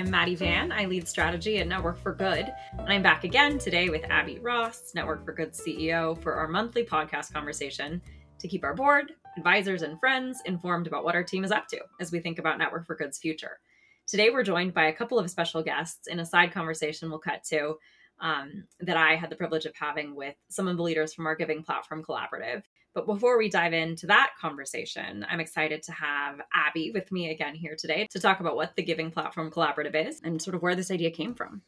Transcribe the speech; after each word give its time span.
I'm 0.00 0.10
Maddie 0.10 0.34
Van. 0.34 0.72
I 0.72 0.86
lead 0.86 1.06
strategy 1.06 1.58
at 1.58 1.68
Network 1.68 1.98
for 1.98 2.14
Good. 2.14 2.50
And 2.78 2.88
I'm 2.88 3.02
back 3.02 3.24
again 3.24 3.58
today 3.58 3.90
with 3.90 4.02
Abby 4.08 4.38
Ross, 4.38 4.92
Network 4.94 5.26
for 5.26 5.34
Good 5.34 5.52
CEO, 5.52 6.18
for 6.22 6.32
our 6.32 6.48
monthly 6.48 6.84
podcast 6.84 7.34
conversation 7.34 8.00
to 8.38 8.48
keep 8.48 8.64
our 8.64 8.72
board, 8.72 9.12
advisors, 9.36 9.82
and 9.82 10.00
friends 10.00 10.40
informed 10.46 10.86
about 10.86 11.04
what 11.04 11.14
our 11.14 11.22
team 11.22 11.44
is 11.44 11.50
up 11.50 11.68
to 11.68 11.80
as 12.00 12.12
we 12.12 12.18
think 12.18 12.38
about 12.38 12.56
Network 12.56 12.86
for 12.86 12.96
Good's 12.96 13.18
future. 13.18 13.60
Today, 14.06 14.30
we're 14.30 14.42
joined 14.42 14.72
by 14.72 14.86
a 14.86 14.92
couple 14.94 15.18
of 15.18 15.28
special 15.28 15.62
guests 15.62 16.06
in 16.06 16.18
a 16.18 16.24
side 16.24 16.50
conversation 16.50 17.10
we'll 17.10 17.18
cut 17.18 17.44
to 17.50 17.74
um, 18.20 18.64
that 18.80 18.96
I 18.96 19.16
had 19.16 19.30
the 19.30 19.36
privilege 19.36 19.66
of 19.66 19.74
having 19.74 20.14
with 20.14 20.34
some 20.48 20.68
of 20.68 20.76
the 20.76 20.82
leaders 20.82 21.14
from 21.14 21.26
our 21.26 21.34
Giving 21.34 21.62
Platform 21.62 22.04
Collaborative. 22.04 22.62
But 22.94 23.06
before 23.06 23.38
we 23.38 23.48
dive 23.48 23.72
into 23.72 24.06
that 24.08 24.32
conversation, 24.40 25.24
I'm 25.28 25.40
excited 25.40 25.82
to 25.84 25.92
have 25.92 26.40
Abby 26.52 26.90
with 26.90 27.12
me 27.12 27.30
again 27.30 27.54
here 27.54 27.76
today 27.78 28.08
to 28.10 28.18
talk 28.18 28.40
about 28.40 28.56
what 28.56 28.74
the 28.74 28.82
Giving 28.82 29.10
Platform 29.10 29.50
Collaborative 29.50 30.08
is 30.08 30.20
and 30.24 30.42
sort 30.42 30.54
of 30.56 30.62
where 30.62 30.74
this 30.74 30.90
idea 30.90 31.10
came 31.10 31.34
from. 31.34 31.62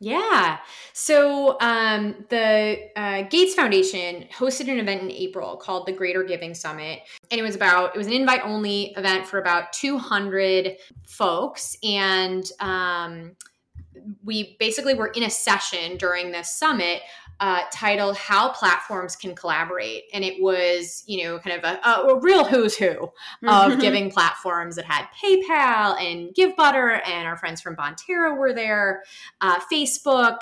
Yeah. 0.00 0.58
So 0.92 1.56
um, 1.60 2.24
the 2.28 2.90
uh, 2.96 3.22
Gates 3.22 3.54
Foundation 3.54 4.26
hosted 4.36 4.68
an 4.70 4.78
event 4.78 5.02
in 5.02 5.10
April 5.10 5.56
called 5.56 5.86
the 5.86 5.92
Greater 5.92 6.22
Giving 6.22 6.54
Summit. 6.54 7.00
And 7.30 7.38
it 7.38 7.42
was 7.42 7.54
about, 7.54 7.94
it 7.94 7.98
was 7.98 8.06
an 8.06 8.12
invite 8.12 8.42
only 8.44 8.92
event 8.96 9.26
for 9.26 9.38
about 9.38 9.72
200 9.72 10.76
folks. 11.06 11.76
And 11.82 12.50
um, 12.60 13.36
we 14.22 14.56
basically 14.58 14.94
were 14.94 15.08
in 15.08 15.22
a 15.22 15.30
session 15.30 15.96
during 15.96 16.32
this 16.32 16.50
summit 16.50 17.02
uh, 17.40 17.62
titled 17.72 18.16
"How 18.16 18.50
Platforms 18.50 19.16
Can 19.16 19.34
Collaborate," 19.34 20.04
and 20.12 20.24
it 20.24 20.42
was 20.42 21.02
you 21.06 21.24
know 21.24 21.38
kind 21.38 21.62
of 21.62 21.64
a, 21.64 22.08
a 22.08 22.20
real 22.20 22.44
who's 22.44 22.76
who 22.76 22.86
of 22.86 23.10
mm-hmm. 23.44 23.80
giving 23.80 24.10
platforms 24.10 24.76
that 24.76 24.84
had 24.84 25.06
PayPal 25.22 26.00
and 26.00 26.34
GiveButter, 26.34 27.00
and 27.06 27.26
our 27.26 27.36
friends 27.36 27.60
from 27.60 27.76
Bonterra 27.76 28.36
were 28.36 28.52
there, 28.52 29.02
uh, 29.40 29.58
Facebook, 29.72 30.38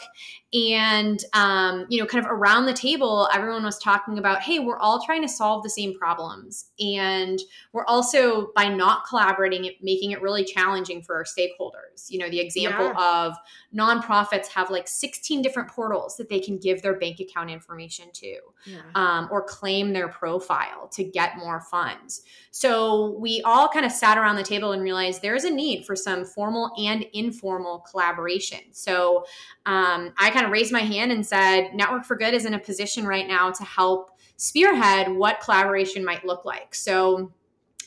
and 0.55 1.25
um, 1.33 1.87
you 1.89 1.99
know 1.99 2.07
kind 2.07 2.25
of 2.25 2.31
around 2.31 2.67
the 2.67 2.73
table 2.75 3.29
everyone 3.33 3.65
was 3.65 3.79
talking 3.79 4.19
about 4.19 4.43
hey 4.43 4.59
we're 4.59 4.79
all 4.79 5.03
trying 5.03 5.23
to 5.23 5.29
solve 5.29 5.63
the 5.63 5.71
same 5.71 5.95
problems 5.95 6.67
and 6.79 7.41
we're 7.73 7.87
also 7.87 8.51
by 8.55 8.69
not 8.69 9.07
collaborating 9.07 9.65
it 9.65 9.75
making 9.83 10.11
it 10.11 10.21
really 10.21 10.45
challenging 10.45 11.03
for 11.03 11.15
our 11.17 11.25
stakeholders 11.25 12.11
you 12.11 12.19
know 12.19 12.29
the 12.29 12.41
example 12.41 12.87
yeah. 12.87 13.27
of 13.27 13.37
nonprofits 13.75 14.49
have 14.49 14.71
like 14.71 14.87
16 14.87 15.41
different 15.41 15.71
portals 15.71 16.17
that 16.17 16.29
they 16.29 16.41
can 16.41 16.59
give 16.59 16.82
their 16.83 16.99
bank 16.99 17.19
account 17.21 17.51
information 17.51 18.07
to 18.13 18.37
yeah. 18.67 18.81
um, 18.95 19.29
or 19.31 19.43
claim 19.43 19.95
their 19.95 20.09
profile 20.09 20.89
to 20.89 21.03
get 21.03 21.39
more 21.39 21.63
funds 21.63 22.23
so 22.51 23.17
we 23.19 23.41
all 23.47 23.69
kind 23.69 23.87
of 23.87 23.93
sat 23.93 24.19
around 24.19 24.37
the 24.37 24.43
table 24.43 24.73
and 24.73 24.83
realized 24.83 25.23
there 25.23 25.35
is 25.35 25.45
a 25.45 25.51
need 25.51 25.87
for 25.87 25.97
some 25.97 26.25
formal 26.25 26.71
and 26.77 27.07
informal 27.15 27.79
collaboration 27.91 28.61
so 28.73 29.25
um, 29.65 30.13
i 30.19 30.29
kind 30.29 30.43
kind 30.43 30.51
of 30.51 30.53
raised 30.53 30.73
my 30.73 30.81
hand 30.81 31.13
and 31.13 31.25
said, 31.25 31.73
Network 31.73 32.05
for 32.05 32.17
Good 32.17 32.35
is 32.35 32.45
in 32.45 32.55
a 32.55 32.59
position 32.59 33.07
right 33.07 33.29
now 33.29 33.51
to 33.53 33.63
help 33.63 34.11
spearhead 34.37 35.13
what 35.13 35.41
collaboration 35.41 36.05
might 36.05 36.25
look 36.25 36.45
like. 36.45 36.75
So 36.75 37.33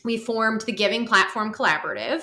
we 0.06 0.18
formed 0.18 0.62
the 0.62 0.72
Giving 0.72 1.06
Platform 1.06 1.54
Collaborative. 1.54 2.22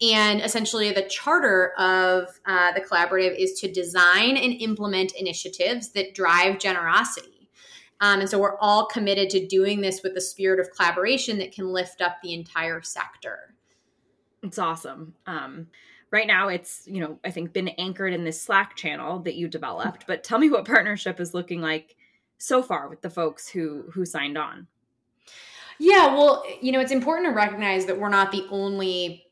And 0.00 0.40
essentially, 0.40 0.92
the 0.92 1.02
charter 1.02 1.72
of 1.76 2.40
uh, 2.46 2.72
the 2.72 2.80
collaborative 2.80 3.36
is 3.36 3.52
to 3.60 3.70
design 3.70 4.36
and 4.36 4.54
implement 4.54 5.12
initiatives 5.16 5.90
that 5.90 6.14
drive 6.14 6.58
generosity. 6.58 7.50
Um, 8.00 8.20
and 8.20 8.30
so 8.30 8.38
we're 8.38 8.58
all 8.58 8.86
committed 8.86 9.30
to 9.30 9.46
doing 9.46 9.80
this 9.80 10.02
with 10.02 10.14
the 10.14 10.20
spirit 10.20 10.60
of 10.60 10.70
collaboration 10.70 11.38
that 11.38 11.52
can 11.52 11.72
lift 11.72 12.00
up 12.00 12.16
the 12.22 12.34
entire 12.34 12.82
sector. 12.82 13.54
It's 14.42 14.58
awesome. 14.58 15.14
Um, 15.26 15.68
right 16.10 16.26
now 16.28 16.46
it's 16.46 16.84
you 16.86 17.00
know 17.00 17.18
i 17.24 17.30
think 17.30 17.52
been 17.52 17.70
anchored 17.70 18.12
in 18.12 18.22
this 18.22 18.40
slack 18.40 18.76
channel 18.76 19.18
that 19.18 19.34
you 19.34 19.48
developed 19.48 20.04
but 20.06 20.22
tell 20.22 20.38
me 20.38 20.48
what 20.48 20.64
partnership 20.64 21.18
is 21.18 21.34
looking 21.34 21.60
like 21.60 21.96
so 22.38 22.62
far 22.62 22.88
with 22.88 23.02
the 23.02 23.10
folks 23.10 23.48
who 23.48 23.82
who 23.92 24.04
signed 24.04 24.38
on 24.38 24.68
yeah 25.78 26.14
well 26.14 26.44
you 26.60 26.72
know 26.72 26.80
it's 26.80 26.92
important 26.92 27.28
to 27.28 27.34
recognize 27.34 27.86
that 27.86 27.98
we're 27.98 28.08
not 28.08 28.32
the 28.32 28.46
only 28.50 29.24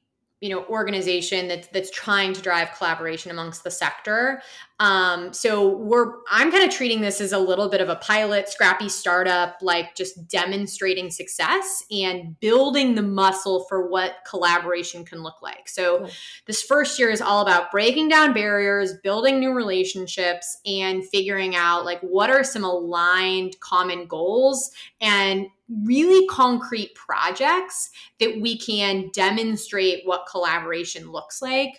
you 0.42 0.48
know 0.48 0.64
organization 0.64 1.46
that's 1.46 1.68
that's 1.68 1.90
trying 1.90 2.32
to 2.32 2.42
drive 2.42 2.68
collaboration 2.76 3.30
amongst 3.30 3.62
the 3.64 3.70
sector 3.70 4.42
um, 4.80 5.32
so 5.32 5.68
we're 5.76 6.14
i'm 6.28 6.50
kind 6.50 6.64
of 6.64 6.70
treating 6.70 7.00
this 7.00 7.20
as 7.20 7.30
a 7.30 7.38
little 7.38 7.68
bit 7.68 7.80
of 7.80 7.88
a 7.88 7.94
pilot 7.96 8.48
scrappy 8.48 8.88
startup 8.88 9.56
like 9.62 9.94
just 9.94 10.26
demonstrating 10.26 11.10
success 11.12 11.84
and 11.92 12.38
building 12.40 12.96
the 12.96 13.02
muscle 13.02 13.64
for 13.68 13.88
what 13.88 14.16
collaboration 14.28 15.04
can 15.04 15.22
look 15.22 15.40
like 15.40 15.68
so 15.68 15.98
cool. 15.98 16.10
this 16.46 16.60
first 16.60 16.98
year 16.98 17.08
is 17.08 17.22
all 17.22 17.42
about 17.42 17.70
breaking 17.70 18.08
down 18.08 18.34
barriers 18.34 18.94
building 19.04 19.38
new 19.38 19.52
relationships 19.52 20.58
and 20.66 21.06
figuring 21.08 21.54
out 21.54 21.84
like 21.84 22.00
what 22.00 22.30
are 22.30 22.42
some 22.42 22.64
aligned 22.64 23.58
common 23.60 24.06
goals 24.08 24.72
and 25.00 25.46
really 25.68 26.26
concrete 26.26 26.94
projects 26.94 27.90
that 28.20 28.40
we 28.40 28.58
can 28.58 29.10
demonstrate 29.14 30.02
what 30.04 30.26
collaboration 30.30 31.10
looks 31.10 31.40
like. 31.40 31.70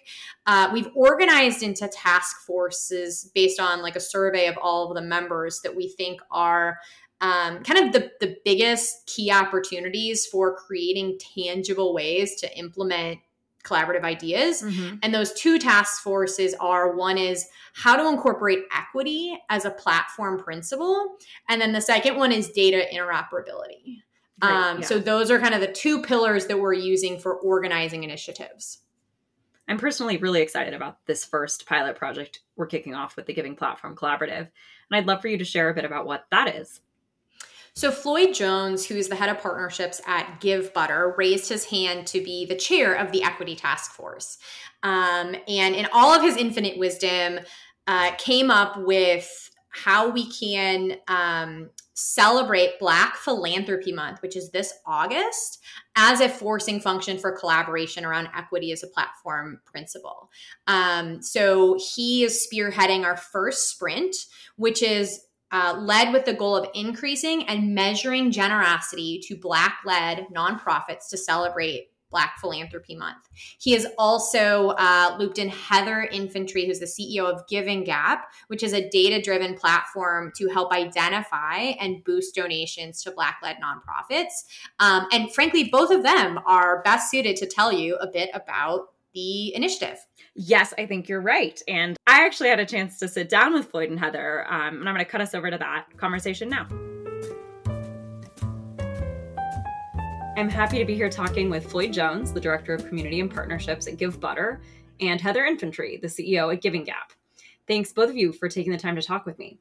Uh, 0.46 0.70
we've 0.74 0.90
organized 0.96 1.64
into 1.64 1.88
task 1.88 2.38
forces 2.46 3.30
based 3.36 3.60
on 3.60 3.82
like 3.82 3.96
a 3.96 4.02
survey 4.02 4.48
of 4.48 4.58
all 4.62 4.90
of 4.90 4.96
the 4.96 5.02
members 5.02 5.62
that 5.62 5.76
we 5.76 5.90
think 5.90 6.22
are 6.32 6.80
um, 7.22 7.64
kind 7.64 7.86
of 7.86 7.94
the, 7.94 8.12
the 8.20 8.36
biggest 8.44 9.06
key 9.06 9.32
opportunities 9.32 10.26
for 10.26 10.56
creating 10.56 11.18
tangible 11.36 11.94
ways 11.94 12.36
to 12.42 12.58
implement 12.58 13.20
collaborative 13.63 14.03
ideas. 14.03 14.62
Mm-hmm. 14.62 14.97
And 15.01 15.13
those 15.13 15.34
two 15.34 15.57
task 15.57 16.01
forces 16.01 16.53
are 16.59 16.96
one 16.96 17.18
is 17.18 17.47
how 17.74 17.96
to 17.96 18.07
incorporate 18.07 18.66
equity 18.75 19.38
as 19.50 19.66
a 19.66 19.72
platform 19.72 20.38
principle. 20.38 21.16
And 21.50 21.62
then 21.62 21.73
the 21.73 21.81
second 21.81 22.18
one 22.18 22.31
is 22.31 22.50
data 22.50 22.85
interoperability. 22.94 24.02
Right, 24.41 24.52
um, 24.72 24.79
yeah. 24.79 24.85
So 24.85 25.00
those 25.00 25.31
are 25.31 25.40
kind 25.40 25.53
of 25.53 25.62
the 25.62 25.72
two 25.72 26.02
pillars 26.02 26.47
that 26.47 26.59
we're 26.59 26.73
using 26.73 27.19
for 27.19 27.35
organizing 27.35 28.03
initiatives. 28.03 28.79
I'm 29.68 29.78
personally 29.78 30.18
really 30.18 30.41
excited 30.41 30.73
about 30.73 31.06
this 31.06 31.23
first 31.23 31.66
pilot 31.66 31.96
project 31.96 32.41
we're 32.57 32.68
kicking 32.68 32.96
off 32.96 33.16
with 33.16 33.25
the 33.25 33.34
Giving 33.34 33.56
Platform 33.56 33.96
Collaborative. 33.96 34.50
And 34.90 34.91
I'd 34.91 35.07
love 35.07 35.22
for 35.22 35.29
you 35.29 35.38
to 35.38 35.46
share 35.46 35.69
a 35.69 35.73
bit 35.73 35.85
about 35.85 36.06
what 36.06 36.25
that 36.31 36.53
is. 36.56 36.81
So 37.75 37.91
Floyd 37.91 38.35
Jones, 38.35 38.85
who 38.85 38.95
is 38.95 39.09
the 39.09 39.16
head 39.16 39.29
of 39.29 39.41
partnerships 39.41 40.00
at 40.06 40.39
Give 40.39 40.72
GiveButter, 40.72 41.17
raised 41.17 41.50
his 41.50 41.66
hand 41.66 42.06
to 42.07 42.23
be 42.23 42.45
the 42.45 42.56
chair 42.56 42.94
of 42.94 43.11
the 43.11 43.23
Equity 43.23 43.56
Task 43.56 43.91
Force. 43.91 44.38
Um, 44.84 45.35
and 45.47 45.75
in 45.75 45.88
all 45.91 46.13
of 46.13 46.22
his 46.22 46.38
infinite 46.38 46.78
wisdom, 46.78 47.39
uh, 47.88 48.11
came 48.17 48.51
up 48.51 48.78
with 48.78 49.50
how 49.69 50.09
we 50.09 50.29
can 50.31 50.97
um, 51.07 51.72
celebrate 51.95 52.79
Black 52.79 53.16
Philanthropy 53.16 53.91
Month, 53.91 54.22
which 54.22 54.38
is 54.38 54.51
this 54.51 54.73
August, 54.85 55.59
as 55.95 56.22
a 56.22 56.29
forcing 56.29 56.79
function 56.79 57.17
for 57.17 57.31
collaboration 57.31 58.05
around 58.05 58.29
equity 58.35 58.72
as 58.72 58.84
a 58.84 58.88
platform 58.88 59.59
principle. 59.66 60.29
Um, 60.67 61.23
so 61.23 61.79
he 61.95 62.23
is 62.23 62.47
spearheading 62.47 63.03
our 63.03 63.17
first 63.17 63.69
sprint, 63.69 64.16
which 64.57 64.84
is 64.84 65.22
uh, 65.53 65.78
led 65.80 66.12
with 66.12 66.25
the 66.25 66.34
goal 66.34 66.58
of 66.58 66.68
increasing 66.74 67.47
and 67.47 67.74
measuring 67.74 68.31
generosity 68.31 69.19
to 69.19 69.38
Black 69.38 69.78
led 69.86 70.28
nonprofits 70.36 71.08
to 71.09 71.18
celebrate 71.18 71.91
Black 72.09 72.38
Philanthropy 72.40 72.96
Month. 72.96 73.28
He 73.59 73.72
has 73.72 73.88
also 73.97 74.69
uh, 74.78 75.16
looped 75.18 75.40
in 75.40 75.50
Heather 75.50 76.08
Infantry, 76.12 76.66
who's 76.66 76.80
the 76.80 76.86
CEO 76.86 77.24
of 77.24 77.47
Giving 77.47 77.84
Gap, 77.84 78.31
which 78.47 78.62
is 78.62 78.72
a 78.72 78.88
data 78.90 79.19
driven 79.22 79.56
platform 79.56 80.31
to 80.38 80.47
help 80.47 80.72
identify 80.72 81.58
and 81.80 82.03
boost 82.03 82.35
donations 82.35 83.02
to 83.03 83.12
Black 83.12 83.40
led 83.41 83.58
nonprofits. 83.58 84.44
Um, 84.80 85.08
and 85.12 85.34
frankly, 85.34 85.70
both 85.70 85.90
of 85.90 86.03
them 86.03 86.40
are 86.46 86.84
best 86.84 87.09
suited 87.09 87.35
to 87.38 87.47
tell 87.47 87.72
you 87.72 87.96
a 87.96 88.08
bit 88.08 88.29
about 88.34 88.90
the 89.14 89.55
initiative. 89.55 89.97
Yes, 90.35 90.74
I 90.78 90.88
think 90.88 91.08
you're 91.08 91.22
right. 91.22 91.62
And 91.68 91.96
I 92.08 92.26
actually 92.26 92.50
had 92.50 92.59
a 92.59 92.66
chance 92.66 92.97
to 93.00 93.08
sit 93.08 93.30
down 93.30 93.53
with 93.53 93.70
Floyd 93.70 93.91
and 93.91 94.00
Heather, 94.00 94.46
um, 94.52 94.80
and 94.80 94.90
I'm 94.90 94.96
going 94.96 95.06
to 95.06 95.06
cut 95.06 95.22
us 95.22 95.35
over 95.35 95.52
to 95.52 95.58
that 95.59 95.85
conversation 95.97 96.50
now. 96.50 96.68
I'm 100.35 100.50
happy 100.50 100.80
to 100.80 100.85
be 100.85 100.96
here 100.96 101.12
talking 101.12 101.52
with 101.52 101.70
Floyd 101.70 101.94
Jones, 101.94 102.34
the 102.34 102.41
Director 102.41 102.74
of 102.74 102.88
Community 102.88 103.20
and 103.20 103.32
Partnerships 103.32 103.88
at 103.88 103.97
GiveButter, 103.97 104.59
and 105.00 105.22
Heather 105.22 105.46
Infantry, 105.46 105.97
the 105.97 106.08
CEO 106.08 106.52
at 106.52 106.62
Giving 106.62 106.84
Gap. 106.84 107.14
Thanks, 107.68 107.94
both 107.94 108.09
of 108.09 108.18
you, 108.18 108.34
for 108.34 108.50
taking 108.50 108.72
the 108.72 108.78
time 108.79 108.96
to 108.96 109.02
talk 109.03 109.28
with 109.28 109.38
me. 109.38 109.59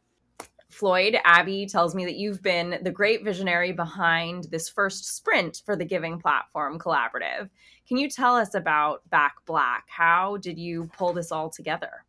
Floyd, 0.82 1.17
Abby 1.25 1.64
tells 1.67 1.94
me 1.94 2.05
that 2.06 2.17
you've 2.17 2.43
been 2.43 2.81
the 2.82 2.90
great 2.90 3.23
visionary 3.23 3.70
behind 3.70 4.49
this 4.50 4.69
first 4.69 5.17
sprint 5.17 5.62
for 5.64 5.76
the 5.76 5.84
Giving 5.84 6.19
Platform 6.19 6.76
Collaborative. 6.76 7.49
Can 7.87 7.99
you 7.99 8.11
tell 8.11 8.34
us 8.34 8.56
about 8.56 9.08
Back 9.08 9.37
Black? 9.46 9.84
How 9.87 10.38
did 10.38 10.58
you 10.58 10.90
pull 10.99 11.12
this 11.12 11.31
all 11.31 11.50
together? 11.50 12.05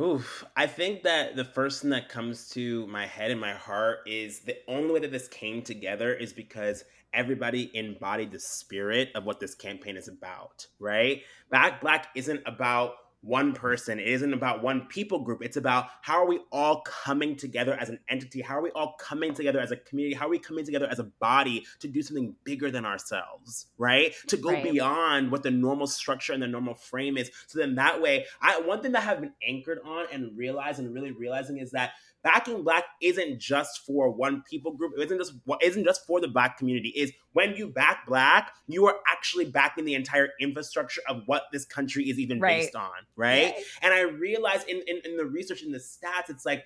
Oof. 0.00 0.44
I 0.54 0.68
think 0.68 1.02
that 1.02 1.34
the 1.34 1.44
first 1.44 1.82
thing 1.82 1.90
that 1.90 2.08
comes 2.08 2.50
to 2.50 2.86
my 2.86 3.04
head 3.04 3.32
and 3.32 3.40
my 3.40 3.54
heart 3.54 3.98
is 4.06 4.42
the 4.42 4.58
only 4.68 4.92
way 4.92 5.00
that 5.00 5.10
this 5.10 5.26
came 5.26 5.62
together 5.62 6.14
is 6.14 6.32
because 6.32 6.84
everybody 7.12 7.72
embodied 7.74 8.30
the 8.30 8.38
spirit 8.38 9.08
of 9.16 9.24
what 9.24 9.40
this 9.40 9.56
campaign 9.56 9.96
is 9.96 10.06
about, 10.06 10.68
right? 10.78 11.22
Back 11.50 11.80
Black 11.80 12.06
isn't 12.14 12.42
about 12.46 12.92
one 13.26 13.52
person. 13.52 13.98
It 13.98 14.06
isn't 14.06 14.32
about 14.32 14.62
one 14.62 14.82
people 14.82 15.18
group. 15.18 15.42
It's 15.42 15.56
about 15.56 15.88
how 16.00 16.22
are 16.22 16.26
we 16.26 16.40
all 16.52 16.82
coming 16.82 17.36
together 17.36 17.74
as 17.74 17.88
an 17.88 17.98
entity? 18.08 18.40
How 18.40 18.58
are 18.58 18.62
we 18.62 18.70
all 18.70 18.94
coming 19.00 19.34
together 19.34 19.60
as 19.60 19.72
a 19.72 19.76
community? 19.76 20.14
How 20.14 20.26
are 20.26 20.30
we 20.30 20.38
coming 20.38 20.64
together 20.64 20.86
as 20.90 21.00
a 21.00 21.04
body 21.04 21.66
to 21.80 21.88
do 21.88 22.02
something 22.02 22.34
bigger 22.44 22.70
than 22.70 22.86
ourselves, 22.86 23.66
right? 23.78 24.14
To 24.28 24.36
go 24.36 24.52
right. 24.52 24.62
beyond 24.62 25.32
what 25.32 25.42
the 25.42 25.50
normal 25.50 25.88
structure 25.88 26.32
and 26.32 26.42
the 26.42 26.46
normal 26.46 26.74
frame 26.74 27.16
is. 27.16 27.30
So 27.48 27.58
then 27.58 27.74
that 27.74 28.00
way, 28.00 28.26
I 28.40 28.60
one 28.60 28.80
thing 28.80 28.92
that 28.92 29.06
I've 29.06 29.20
been 29.20 29.34
anchored 29.46 29.80
on 29.84 30.06
and 30.12 30.36
realized 30.36 30.78
and 30.78 30.94
really 30.94 31.10
realizing 31.10 31.58
is 31.58 31.72
that 31.72 31.92
backing 32.26 32.64
black 32.64 32.82
isn't 33.00 33.38
just 33.38 33.86
for 33.86 34.10
one 34.10 34.42
people 34.50 34.72
group. 34.72 34.94
It 34.98 35.04
isn't 35.04 35.18
just 35.18 35.34
isn't 35.62 35.84
just 35.84 36.04
for 36.08 36.20
the 36.20 36.26
black 36.26 36.58
community. 36.58 36.88
Is 36.88 37.12
when 37.34 37.54
you 37.54 37.68
back 37.68 38.04
black, 38.04 38.50
you 38.66 38.84
are 38.86 38.96
actually 39.08 39.44
backing 39.44 39.84
the 39.84 39.94
entire 39.94 40.30
infrastructure 40.40 41.02
of 41.08 41.22
what 41.26 41.44
this 41.52 41.64
country 41.64 42.10
is 42.10 42.18
even 42.18 42.40
right. 42.40 42.62
based 42.62 42.74
on, 42.74 42.90
right? 43.14 43.52
right? 43.54 43.54
And 43.80 43.94
I 43.94 44.00
realized 44.00 44.68
in, 44.68 44.82
in 44.88 45.00
in 45.04 45.16
the 45.16 45.24
research 45.24 45.62
in 45.62 45.70
the 45.70 45.78
stats, 45.78 46.28
it's 46.28 46.44
like 46.44 46.64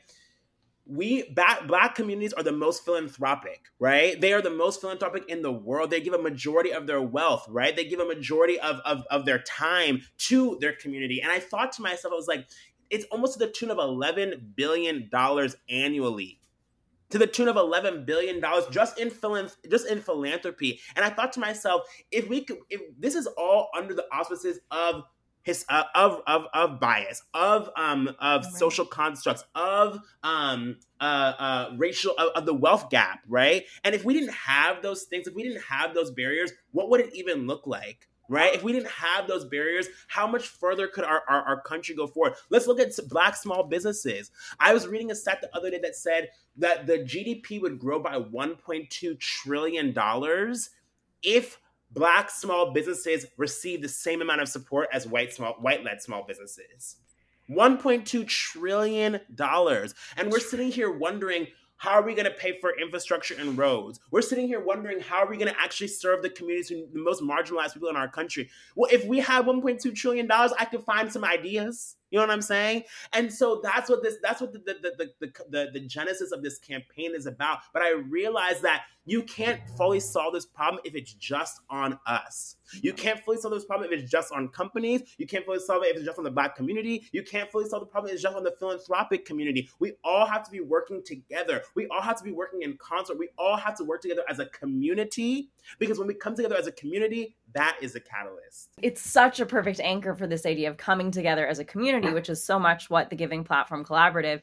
we 0.86 1.28
black, 1.30 1.66
black 1.66 1.94
communities 1.94 2.32
are 2.32 2.42
the 2.42 2.52
most 2.52 2.84
philanthropic 2.84 3.66
right 3.78 4.20
they 4.20 4.32
are 4.32 4.42
the 4.42 4.50
most 4.50 4.80
philanthropic 4.80 5.22
in 5.28 5.42
the 5.42 5.52
world 5.52 5.90
they 5.90 6.00
give 6.00 6.14
a 6.14 6.18
majority 6.18 6.72
of 6.72 6.86
their 6.86 7.00
wealth 7.00 7.46
right 7.48 7.76
they 7.76 7.84
give 7.84 8.00
a 8.00 8.04
majority 8.04 8.58
of, 8.58 8.80
of, 8.84 9.04
of 9.10 9.24
their 9.24 9.38
time 9.40 10.00
to 10.16 10.58
their 10.60 10.72
community 10.72 11.20
and 11.22 11.30
i 11.30 11.38
thought 11.38 11.70
to 11.70 11.82
myself 11.82 12.12
i 12.12 12.16
was 12.16 12.26
like 12.26 12.46
it's 12.90 13.04
almost 13.06 13.34
to 13.34 13.38
the 13.38 13.50
tune 13.50 13.70
of 13.70 13.78
$11 13.78 14.54
billion 14.56 15.10
annually. 15.68 16.40
To 17.10 17.18
the 17.18 17.26
tune 17.26 17.48
of 17.48 17.56
11 17.56 18.04
billion 18.04 18.40
dollars 18.40 18.66
just 18.70 19.00
in 19.00 19.10
philanth- 19.10 19.56
just 19.68 19.88
in 19.88 20.00
philanthropy. 20.00 20.80
And 20.94 21.04
i 21.04 21.10
thought 21.10 21.32
to 21.32 21.40
myself 21.40 21.82
if 22.12 22.28
we 22.28 22.44
could 22.44 22.58
if 22.68 22.80
this 22.96 23.16
is 23.16 23.26
all 23.36 23.68
under 23.76 23.94
the 23.94 24.06
auspices 24.12 24.60
of 24.70 25.02
his 25.42 25.64
uh, 25.68 25.84
of 25.94 26.22
of 26.26 26.44
of 26.54 26.78
bias 26.78 27.22
of 27.34 27.68
um 27.76 28.08
of 28.20 28.44
right. 28.44 28.54
social 28.54 28.84
constructs 28.84 29.42
of 29.54 29.98
um 30.22 30.76
uh 31.00 31.04
uh 31.04 31.74
racial 31.76 32.14
of, 32.16 32.28
of 32.36 32.46
the 32.46 32.54
wealth 32.54 32.90
gap 32.90 33.20
right? 33.26 33.64
And 33.82 33.94
if 33.94 34.04
we 34.04 34.14
didn't 34.14 34.34
have 34.34 34.80
those 34.82 35.04
things 35.04 35.26
if 35.26 35.34
we 35.34 35.42
didn't 35.42 35.62
have 35.62 35.94
those 35.94 36.10
barriers 36.10 36.52
what 36.72 36.90
would 36.90 37.00
it 37.00 37.14
even 37.14 37.48
look 37.48 37.66
like 37.66 38.06
right? 38.30 38.54
If 38.54 38.62
we 38.62 38.72
didn't 38.72 38.90
have 38.90 39.26
those 39.26 39.44
barriers, 39.44 39.88
how 40.06 40.26
much 40.26 40.46
further 40.46 40.86
could 40.86 41.04
our, 41.04 41.22
our, 41.28 41.42
our, 41.42 41.60
country 41.60 41.96
go 41.96 42.06
forward? 42.06 42.34
Let's 42.48 42.68
look 42.68 42.78
at 42.78 42.92
black 43.08 43.36
small 43.36 43.64
businesses. 43.64 44.30
I 44.60 44.72
was 44.72 44.86
reading 44.86 45.10
a 45.10 45.14
stat 45.14 45.40
the 45.42 45.54
other 45.54 45.68
day 45.68 45.80
that 45.80 45.96
said 45.96 46.30
that 46.56 46.86
the 46.86 46.98
GDP 46.98 47.60
would 47.60 47.80
grow 47.80 47.98
by 47.98 48.14
$1.2 48.14 49.18
trillion 49.18 49.94
if 51.24 51.58
black 51.90 52.30
small 52.30 52.72
businesses 52.72 53.26
receive 53.36 53.82
the 53.82 53.88
same 53.88 54.22
amount 54.22 54.40
of 54.40 54.48
support 54.48 54.88
as 54.92 55.08
white 55.08 55.34
small 55.34 55.54
white 55.54 55.84
led 55.84 56.00
small 56.00 56.24
businesses. 56.24 56.96
1.2 57.50 58.28
trillion 58.28 59.20
dollars. 59.34 59.92
And 60.16 60.30
we're 60.30 60.38
sitting 60.38 60.70
here 60.70 60.92
wondering 60.92 61.48
how 61.80 61.92
are 61.92 62.02
we 62.02 62.14
going 62.14 62.26
to 62.26 62.30
pay 62.30 62.60
for 62.60 62.78
infrastructure 62.78 63.34
and 63.38 63.56
roads? 63.56 64.00
We're 64.10 64.20
sitting 64.20 64.46
here 64.46 64.62
wondering 64.62 65.00
how 65.00 65.20
are 65.20 65.26
we 65.26 65.38
going 65.38 65.50
to 65.50 65.58
actually 65.58 65.88
serve 65.88 66.20
the 66.20 66.28
communities, 66.28 66.68
the 66.68 67.00
most 67.00 67.22
marginalized 67.22 67.72
people 67.72 67.88
in 67.88 67.96
our 67.96 68.06
country? 68.06 68.50
Well, 68.76 68.90
if 68.92 69.06
we 69.06 69.18
had 69.18 69.46
1.2 69.46 69.94
trillion 69.94 70.26
dollars, 70.26 70.52
I 70.58 70.66
could 70.66 70.82
find 70.82 71.10
some 71.10 71.24
ideas. 71.24 71.96
You 72.10 72.18
know 72.18 72.26
what 72.26 72.32
I'm 72.32 72.42
saying? 72.42 72.84
And 73.12 73.32
so 73.32 73.60
that's 73.62 73.88
what 73.88 74.02
this 74.02 74.16
that's 74.22 74.40
what 74.40 74.52
the 74.52 74.58
the, 74.58 74.74
the 74.82 75.10
the, 75.20 75.32
the, 75.48 75.70
the, 75.72 75.80
genesis 75.80 76.32
of 76.32 76.42
this 76.42 76.58
campaign 76.58 77.14
is 77.14 77.26
about. 77.26 77.60
But 77.72 77.82
I 77.82 77.92
realize 77.92 78.60
that 78.62 78.84
you 79.06 79.22
can't 79.22 79.60
fully 79.76 80.00
solve 80.00 80.34
this 80.34 80.46
problem 80.46 80.82
if 80.84 80.94
it's 80.94 81.14
just 81.14 81.60
on 81.70 81.98
us. 82.06 82.56
You 82.82 82.92
can't 82.92 83.18
fully 83.24 83.38
solve 83.38 83.54
this 83.54 83.64
problem 83.64 83.92
if 83.92 83.98
it's 83.98 84.10
just 84.10 84.32
on 84.32 84.48
companies. 84.48 85.02
You 85.18 85.26
can't 85.26 85.44
fully 85.44 85.58
solve 85.58 85.82
it 85.84 85.88
if 85.88 85.96
it's 85.96 86.04
just 86.04 86.18
on 86.18 86.24
the 86.24 86.30
black 86.30 86.54
community. 86.54 87.08
You 87.12 87.22
can't 87.22 87.50
fully 87.50 87.68
solve 87.68 87.82
the 87.82 87.86
problem 87.86 88.10
if 88.10 88.14
it's 88.14 88.22
just 88.22 88.36
on 88.36 88.44
the 88.44 88.54
philanthropic 88.58 89.24
community. 89.24 89.68
We 89.78 89.94
all 90.04 90.26
have 90.26 90.44
to 90.44 90.50
be 90.50 90.60
working 90.60 91.02
together. 91.04 91.62
We 91.74 91.88
all 91.88 92.02
have 92.02 92.16
to 92.18 92.24
be 92.24 92.32
working 92.32 92.62
in 92.62 92.76
concert. 92.76 93.18
We 93.18 93.30
all 93.38 93.56
have 93.56 93.76
to 93.78 93.84
work 93.84 94.02
together 94.02 94.22
as 94.28 94.38
a 94.38 94.46
community 94.46 95.50
because 95.78 95.98
when 95.98 96.06
we 96.06 96.14
come 96.14 96.36
together 96.36 96.56
as 96.56 96.66
a 96.66 96.72
community, 96.72 97.36
that 97.54 97.76
is 97.80 97.96
a 97.96 98.00
catalyst. 98.00 98.70
It's 98.80 99.00
such 99.00 99.40
a 99.40 99.46
perfect 99.46 99.80
anchor 99.80 100.14
for 100.14 100.26
this 100.26 100.46
idea 100.46 100.70
of 100.70 100.76
coming 100.76 101.10
together 101.10 101.46
as 101.46 101.58
a 101.58 101.64
community, 101.64 101.99
which 102.08 102.28
is 102.28 102.42
so 102.42 102.58
much 102.58 102.90
what 102.90 103.10
the 103.10 103.16
Giving 103.16 103.44
Platform 103.44 103.84
Collaborative 103.84 104.42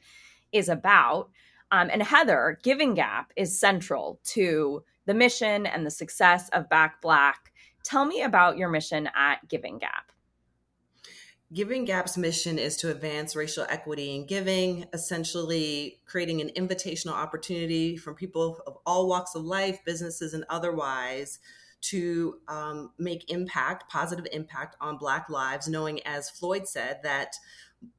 is 0.52 0.70
about. 0.70 1.30
Um, 1.72 1.90
and 1.92 2.02
Heather, 2.02 2.60
Giving 2.64 2.94
Gap 2.94 3.34
is 3.36 3.60
central 3.60 4.20
to 4.26 4.84
the 5.06 5.14
mission 5.14 5.66
and 5.66 5.86
the 5.86 5.92
success 5.92 6.50
of 6.50 6.70
Back 6.70 7.02
Black. 7.02 7.52
Tell 7.84 8.06
me 8.06 8.22
about 8.22 8.58
your 8.58 8.70
mission 8.70 9.10
at 9.16 9.48
Giving 9.48 9.78
Gap. 9.78 10.12
Giving 11.54 11.86
Gap's 11.86 12.18
mission 12.18 12.60
is 12.60 12.76
to 12.78 12.92
advance 12.92 13.34
racial 13.34 13.66
equity 13.70 14.16
in 14.16 14.26
giving, 14.26 14.86
essentially 14.92 16.02
creating 16.06 16.42
an 16.42 16.52
invitational 16.58 17.14
opportunity 17.14 17.96
from 17.96 18.16
people 18.16 18.60
of 18.68 18.78
all 18.86 19.08
walks 19.08 19.34
of 19.34 19.46
life, 19.46 19.80
businesses, 19.86 20.34
and 20.34 20.44
otherwise 20.50 21.40
to 21.80 22.40
um, 22.48 22.92
make 22.98 23.30
impact, 23.32 23.90
positive 23.92 24.28
impact 24.32 24.76
on 24.82 24.98
Black 24.98 25.30
lives, 25.30 25.68
knowing, 25.68 26.02
as 26.06 26.30
Floyd 26.30 26.68
said, 26.68 27.00
that 27.04 27.36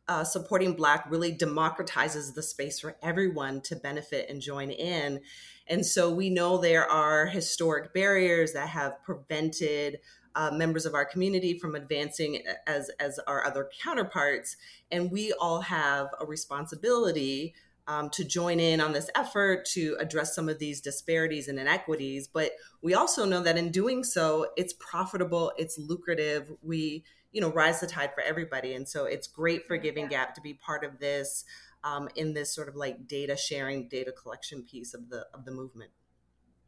uh, 0.08 0.24
supporting 0.24 0.74
Black 0.74 1.08
really 1.10 1.36
democratizes 1.36 2.34
the 2.34 2.42
space 2.42 2.80
for 2.80 2.96
everyone 3.02 3.60
to 3.62 3.76
benefit 3.76 4.28
and 4.28 4.40
join 4.40 4.70
in. 4.70 5.20
And 5.66 5.84
so 5.84 6.12
we 6.12 6.30
know 6.30 6.58
there 6.58 6.90
are 6.90 7.26
historic 7.26 7.94
barriers 7.94 8.52
that 8.54 8.70
have 8.70 9.02
prevented 9.04 9.98
uh, 10.34 10.50
members 10.52 10.86
of 10.86 10.94
our 10.94 11.04
community 11.04 11.58
from 11.58 11.74
advancing 11.74 12.42
as 12.66 12.90
as 13.00 13.18
our 13.26 13.44
other 13.44 13.68
counterparts, 13.82 14.56
and 14.90 15.10
we 15.10 15.32
all 15.32 15.62
have 15.62 16.08
a 16.20 16.26
responsibility 16.26 17.54
um, 17.88 18.10
to 18.10 18.22
join 18.22 18.60
in 18.60 18.80
on 18.80 18.92
this 18.92 19.10
effort 19.16 19.64
to 19.64 19.96
address 19.98 20.34
some 20.34 20.48
of 20.48 20.58
these 20.58 20.80
disparities 20.80 21.48
and 21.48 21.58
inequities. 21.58 22.28
But 22.28 22.52
we 22.82 22.94
also 22.94 23.24
know 23.24 23.42
that 23.42 23.56
in 23.56 23.72
doing 23.72 24.04
so, 24.04 24.48
it's 24.56 24.74
profitable, 24.74 25.52
it's 25.58 25.78
lucrative. 25.78 26.52
We 26.62 27.02
you 27.32 27.40
know 27.40 27.50
rise 27.50 27.80
the 27.80 27.86
tide 27.86 28.10
for 28.14 28.22
everybody, 28.22 28.74
and 28.74 28.86
so 28.86 29.06
it's 29.06 29.26
great 29.26 29.66
for 29.66 29.76
Giving 29.76 30.06
Gap 30.06 30.34
to 30.34 30.40
be 30.40 30.54
part 30.54 30.84
of 30.84 31.00
this. 31.00 31.44
Um, 31.84 32.08
in 32.16 32.34
this 32.34 32.52
sort 32.52 32.68
of 32.68 32.74
like 32.74 33.06
data 33.06 33.36
sharing, 33.36 33.88
data 33.88 34.10
collection 34.10 34.64
piece 34.64 34.94
of 34.94 35.08
the 35.10 35.26
of 35.32 35.44
the 35.44 35.52
movement. 35.52 35.90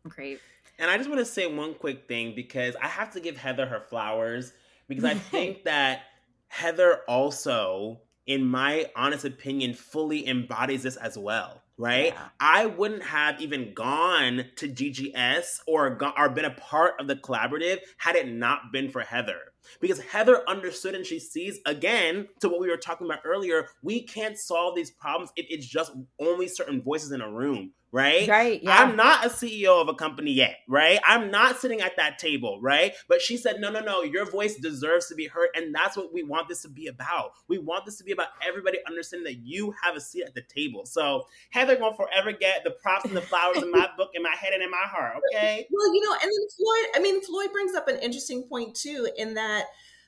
Great. 0.08 0.40
And 0.78 0.90
I 0.90 0.96
just 0.96 1.10
want 1.10 1.18
to 1.18 1.26
say 1.26 1.46
one 1.46 1.74
quick 1.74 2.08
thing 2.08 2.34
because 2.34 2.74
I 2.80 2.86
have 2.86 3.12
to 3.12 3.20
give 3.20 3.36
Heather 3.36 3.66
her 3.66 3.80
flowers 3.80 4.52
because 4.88 5.04
I 5.04 5.14
think 5.14 5.64
that 5.64 6.02
Heather 6.48 7.00
also, 7.06 8.00
in 8.26 8.44
my 8.44 8.90
honest 8.96 9.24
opinion, 9.24 9.74
fully 9.74 10.26
embodies 10.26 10.82
this 10.82 10.96
as 10.96 11.18
well. 11.18 11.62
Right? 11.78 12.12
Yeah. 12.12 12.28
I 12.38 12.66
wouldn't 12.66 13.04
have 13.04 13.40
even 13.40 13.72
gone 13.72 14.44
to 14.56 14.68
GGS 14.68 15.46
or, 15.66 15.88
go- 15.96 16.12
or 16.16 16.28
been 16.28 16.44
a 16.44 16.50
part 16.50 17.00
of 17.00 17.06
the 17.06 17.16
collaborative 17.16 17.78
had 17.96 18.16
it 18.16 18.28
not 18.28 18.70
been 18.70 18.90
for 18.90 19.00
Heather 19.00 19.38
because 19.80 20.00
Heather 20.00 20.42
understood 20.48 20.94
and 20.94 21.06
she 21.06 21.18
sees 21.18 21.58
again 21.66 22.28
to 22.40 22.48
what 22.48 22.60
we 22.60 22.68
were 22.68 22.76
talking 22.76 23.06
about 23.06 23.20
earlier. 23.24 23.68
We 23.82 24.02
can't 24.02 24.38
solve 24.38 24.74
these 24.74 24.90
problems 24.90 25.30
if 25.36 25.46
it's 25.48 25.66
just 25.66 25.92
only 26.18 26.48
certain 26.48 26.82
voices 26.82 27.12
in 27.12 27.20
a 27.20 27.30
room, 27.30 27.72
right? 27.92 28.28
Right. 28.28 28.62
Yeah. 28.62 28.76
I'm 28.76 28.96
not 28.96 29.26
a 29.26 29.28
CEO 29.28 29.80
of 29.80 29.88
a 29.88 29.94
company 29.94 30.32
yet, 30.32 30.56
right? 30.68 30.98
I'm 31.04 31.30
not 31.30 31.60
sitting 31.60 31.80
at 31.80 31.96
that 31.96 32.18
table, 32.18 32.60
right? 32.60 32.92
But 33.08 33.20
she 33.20 33.36
said, 33.36 33.60
no, 33.60 33.70
no, 33.70 33.80
no, 33.80 34.02
your 34.02 34.30
voice 34.30 34.56
deserves 34.56 35.08
to 35.08 35.14
be 35.14 35.26
heard. 35.26 35.48
And 35.54 35.74
that's 35.74 35.96
what 35.96 36.12
we 36.12 36.22
want 36.22 36.48
this 36.48 36.62
to 36.62 36.68
be 36.68 36.86
about. 36.86 37.32
We 37.48 37.58
want 37.58 37.84
this 37.84 37.96
to 37.98 38.04
be 38.04 38.12
about 38.12 38.28
everybody 38.46 38.78
understanding 38.86 39.24
that 39.24 39.40
you 39.46 39.74
have 39.82 39.96
a 39.96 40.00
seat 40.00 40.24
at 40.26 40.34
the 40.34 40.42
table. 40.42 40.86
So 40.86 41.26
Heather 41.50 41.78
will 41.78 41.94
forever 41.94 42.32
get 42.32 42.64
the 42.64 42.70
props 42.70 43.04
and 43.04 43.16
the 43.16 43.22
flowers 43.22 43.62
in 43.62 43.70
my 43.70 43.88
book, 43.96 44.10
in 44.14 44.22
my 44.22 44.34
head, 44.38 44.52
and 44.52 44.62
in 44.62 44.70
my 44.70 44.84
heart, 44.84 45.16
okay? 45.34 45.66
Well, 45.70 45.94
you 45.94 46.00
know, 46.04 46.12
and 46.12 46.22
then 46.22 46.48
Floyd, 46.56 46.90
I 46.94 47.00
mean, 47.00 47.22
Floyd 47.22 47.52
brings 47.52 47.74
up 47.74 47.88
an 47.88 47.98
interesting 47.98 48.44
point 48.44 48.74
too, 48.74 49.08
in 49.16 49.34
that 49.34 49.49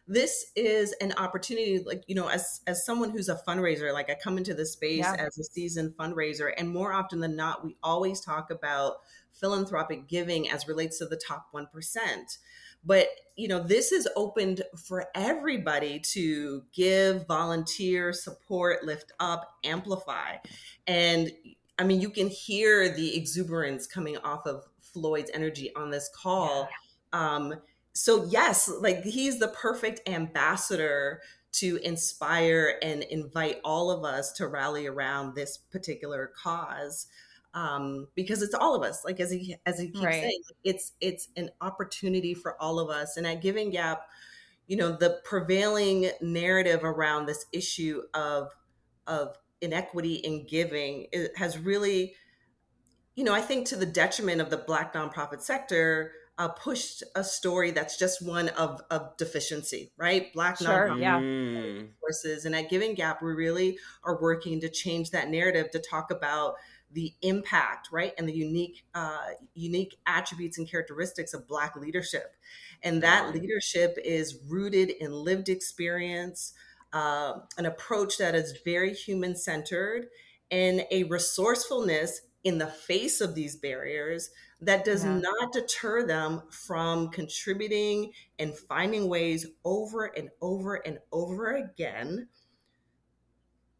this 0.08 0.50
is 0.56 0.92
an 1.00 1.12
opportunity 1.16 1.82
like 1.86 2.02
you 2.08 2.14
know 2.14 2.28
as 2.28 2.60
as 2.66 2.84
someone 2.84 3.10
who's 3.10 3.28
a 3.28 3.40
fundraiser 3.46 3.92
like 3.92 4.10
i 4.10 4.14
come 4.14 4.36
into 4.36 4.52
this 4.52 4.72
space 4.72 4.98
yeah. 4.98 5.14
as 5.18 5.38
a 5.38 5.44
seasoned 5.44 5.92
fundraiser 5.96 6.52
and 6.56 6.68
more 6.68 6.92
often 6.92 7.20
than 7.20 7.36
not 7.36 7.64
we 7.64 7.76
always 7.82 8.20
talk 8.20 8.50
about 8.50 8.96
philanthropic 9.32 10.08
giving 10.08 10.50
as 10.50 10.66
relates 10.66 10.98
to 10.98 11.06
the 11.06 11.16
top 11.16 11.46
1% 11.54 11.66
but 12.84 13.06
you 13.36 13.46
know 13.46 13.60
this 13.60 13.92
is 13.92 14.08
opened 14.16 14.62
for 14.76 15.06
everybody 15.14 16.00
to 16.00 16.62
give 16.72 17.26
volunteer 17.26 18.12
support 18.12 18.84
lift 18.84 19.12
up 19.20 19.54
amplify 19.64 20.36
and 20.86 21.30
i 21.78 21.84
mean 21.84 22.00
you 22.00 22.10
can 22.10 22.28
hear 22.28 22.88
the 22.92 23.16
exuberance 23.16 23.86
coming 23.86 24.16
off 24.18 24.46
of 24.46 24.64
floyd's 24.80 25.30
energy 25.32 25.72
on 25.76 25.90
this 25.90 26.10
call 26.14 26.68
yeah. 27.12 27.36
um 27.36 27.54
so 27.92 28.24
yes 28.24 28.70
like 28.80 29.02
he's 29.04 29.38
the 29.38 29.48
perfect 29.48 30.06
ambassador 30.08 31.20
to 31.52 31.78
inspire 31.82 32.78
and 32.82 33.02
invite 33.04 33.60
all 33.64 33.90
of 33.90 34.04
us 34.04 34.32
to 34.32 34.46
rally 34.46 34.86
around 34.86 35.34
this 35.34 35.58
particular 35.58 36.32
cause 36.42 37.06
um, 37.54 38.08
because 38.14 38.40
it's 38.40 38.54
all 38.54 38.74
of 38.74 38.82
us 38.82 39.04
like 39.04 39.20
as 39.20 39.30
he 39.30 39.56
as 39.66 39.78
he 39.78 39.88
keeps 39.88 40.04
right. 40.04 40.22
saying 40.22 40.42
it's 40.64 40.92
it's 41.00 41.28
an 41.36 41.50
opportunity 41.60 42.32
for 42.34 42.60
all 42.60 42.78
of 42.78 42.88
us 42.88 43.16
and 43.16 43.26
at 43.26 43.42
giving 43.42 43.70
gap 43.70 44.08
you 44.66 44.76
know 44.76 44.96
the 44.96 45.20
prevailing 45.24 46.10
narrative 46.22 46.82
around 46.82 47.26
this 47.26 47.44
issue 47.52 48.00
of 48.14 48.50
of 49.06 49.36
inequity 49.60 50.14
in 50.14 50.46
giving 50.46 51.06
has 51.36 51.58
really 51.58 52.14
you 53.14 53.24
know 53.24 53.34
i 53.34 53.40
think 53.40 53.66
to 53.66 53.76
the 53.76 53.86
detriment 53.86 54.40
of 54.40 54.48
the 54.48 54.56
black 54.56 54.94
nonprofit 54.94 55.42
sector 55.42 56.12
uh, 56.38 56.48
pushed 56.48 57.02
a 57.14 57.22
story 57.22 57.70
that's 57.70 57.98
just 57.98 58.24
one 58.26 58.48
of, 58.50 58.80
of 58.90 59.16
deficiency, 59.16 59.92
right? 59.96 60.32
Black 60.32 60.58
sure, 60.58 60.96
yeah. 60.98 61.18
resources. 61.18 62.44
And 62.44 62.54
at 62.54 62.70
Giving 62.70 62.94
Gap, 62.94 63.22
we 63.22 63.32
really 63.32 63.78
are 64.02 64.20
working 64.20 64.60
to 64.60 64.68
change 64.68 65.10
that 65.10 65.28
narrative 65.28 65.70
to 65.72 65.78
talk 65.78 66.10
about 66.10 66.54
the 66.90 67.14
impact, 67.22 67.88
right, 67.90 68.12
and 68.18 68.28
the 68.28 68.34
unique 68.34 68.84
uh, 68.94 69.28
unique 69.54 69.96
attributes 70.06 70.58
and 70.58 70.68
characteristics 70.68 71.32
of 71.32 71.48
Black 71.48 71.74
leadership. 71.76 72.34
And 72.82 73.02
that 73.02 73.34
leadership 73.34 73.96
is 74.04 74.38
rooted 74.46 74.90
in 74.90 75.12
lived 75.12 75.48
experience, 75.48 76.52
uh, 76.92 77.34
an 77.56 77.66
approach 77.66 78.18
that 78.18 78.34
is 78.34 78.58
very 78.64 78.92
human 78.92 79.36
centered, 79.36 80.06
and 80.50 80.84
a 80.90 81.04
resourcefulness 81.04 82.22
in 82.44 82.58
the 82.58 82.66
face 82.66 83.20
of 83.20 83.34
these 83.34 83.56
barriers 83.56 84.30
that 84.62 84.84
does 84.84 85.04
yeah. 85.04 85.18
not 85.18 85.52
deter 85.52 86.06
them 86.06 86.42
from 86.50 87.08
contributing 87.08 88.12
and 88.38 88.56
finding 88.56 89.08
ways 89.08 89.46
over 89.64 90.06
and 90.16 90.30
over 90.40 90.76
and 90.76 90.98
over 91.10 91.56
again 91.56 92.28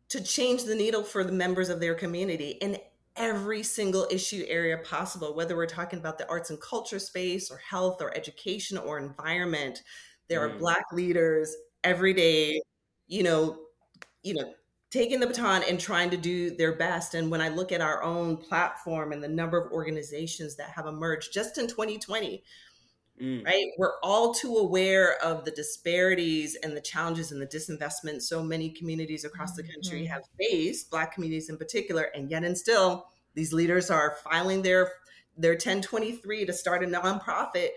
to 0.08 0.22
change 0.22 0.64
the 0.64 0.74
needle 0.74 1.02
for 1.02 1.24
the 1.24 1.32
members 1.32 1.68
of 1.68 1.80
their 1.80 1.94
community 1.94 2.50
in 2.60 2.76
every 3.16 3.62
single 3.62 4.08
issue 4.10 4.44
area 4.48 4.78
possible 4.78 5.36
whether 5.36 5.54
we're 5.54 5.66
talking 5.66 5.98
about 5.98 6.18
the 6.18 6.28
arts 6.28 6.50
and 6.50 6.60
culture 6.60 6.98
space 6.98 7.50
or 7.50 7.58
health 7.58 8.00
or 8.00 8.14
education 8.16 8.76
or 8.78 8.98
environment 8.98 9.82
there 10.28 10.40
mm. 10.40 10.54
are 10.54 10.58
black 10.58 10.84
leaders 10.92 11.54
every 11.84 12.14
day 12.14 12.60
you 13.06 13.22
know 13.22 13.58
you 14.22 14.34
know 14.34 14.52
taking 14.92 15.20
the 15.20 15.26
baton 15.26 15.62
and 15.66 15.80
trying 15.80 16.10
to 16.10 16.18
do 16.18 16.54
their 16.54 16.76
best. 16.76 17.14
And 17.14 17.30
when 17.30 17.40
I 17.40 17.48
look 17.48 17.72
at 17.72 17.80
our 17.80 18.02
own 18.02 18.36
platform 18.36 19.12
and 19.12 19.24
the 19.24 19.28
number 19.28 19.58
of 19.58 19.72
organizations 19.72 20.54
that 20.56 20.68
have 20.68 20.86
emerged 20.86 21.32
just 21.32 21.56
in 21.56 21.66
2020, 21.66 22.44
mm. 23.20 23.44
right, 23.44 23.64
we're 23.78 23.98
all 24.02 24.34
too 24.34 24.58
aware 24.58 25.16
of 25.24 25.46
the 25.46 25.50
disparities 25.50 26.58
and 26.62 26.76
the 26.76 26.80
challenges 26.80 27.32
and 27.32 27.40
the 27.40 27.46
disinvestment 27.46 28.20
so 28.20 28.42
many 28.42 28.68
communities 28.68 29.24
across 29.24 29.54
the 29.54 29.62
country 29.62 30.02
mm-hmm. 30.02 30.12
have 30.12 30.24
faced, 30.38 30.90
Black 30.90 31.14
communities 31.14 31.48
in 31.48 31.56
particular, 31.56 32.10
and 32.14 32.30
yet 32.30 32.44
and 32.44 32.56
still 32.56 33.06
these 33.34 33.54
leaders 33.54 33.90
are 33.90 34.18
filing 34.22 34.60
their 34.60 34.92
their 35.38 35.52
1023 35.52 36.44
to 36.44 36.52
start 36.52 36.84
a 36.84 36.86
nonprofit 36.86 37.70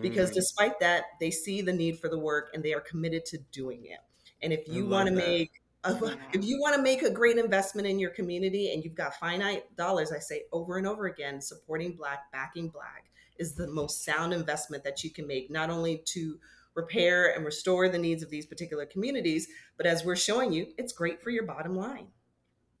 because 0.00 0.30
mm. 0.30 0.34
despite 0.34 0.80
that 0.80 1.04
they 1.20 1.30
see 1.30 1.60
the 1.60 1.70
need 1.70 1.98
for 1.98 2.08
the 2.08 2.18
work 2.18 2.50
and 2.54 2.62
they 2.62 2.72
are 2.72 2.80
committed 2.80 3.26
to 3.26 3.36
doing 3.52 3.84
it 3.84 3.98
and 4.40 4.50
if 4.50 4.66
you 4.66 4.86
want 4.86 5.06
to 5.06 5.14
make 5.14 5.61
if 5.84 6.44
you 6.44 6.60
want 6.60 6.76
to 6.76 6.82
make 6.82 7.02
a 7.02 7.10
great 7.10 7.38
investment 7.38 7.88
in 7.88 7.98
your 7.98 8.10
community 8.10 8.72
and 8.72 8.84
you've 8.84 8.94
got 8.94 9.14
finite 9.16 9.64
dollars, 9.76 10.12
I 10.12 10.18
say 10.18 10.42
over 10.52 10.78
and 10.78 10.86
over 10.86 11.06
again, 11.06 11.40
supporting 11.40 11.96
Black, 11.96 12.30
backing 12.32 12.68
Black 12.68 13.10
is 13.38 13.54
the 13.54 13.66
most 13.66 14.04
sound 14.04 14.32
investment 14.32 14.84
that 14.84 15.02
you 15.02 15.10
can 15.10 15.26
make, 15.26 15.50
not 15.50 15.70
only 15.70 15.98
to 16.06 16.38
repair 16.74 17.34
and 17.34 17.44
restore 17.44 17.88
the 17.88 17.98
needs 17.98 18.22
of 18.22 18.30
these 18.30 18.46
particular 18.46 18.86
communities, 18.86 19.48
but 19.76 19.86
as 19.86 20.04
we're 20.04 20.16
showing 20.16 20.52
you, 20.52 20.68
it's 20.78 20.92
great 20.92 21.20
for 21.20 21.30
your 21.30 21.44
bottom 21.44 21.76
line. 21.76 22.06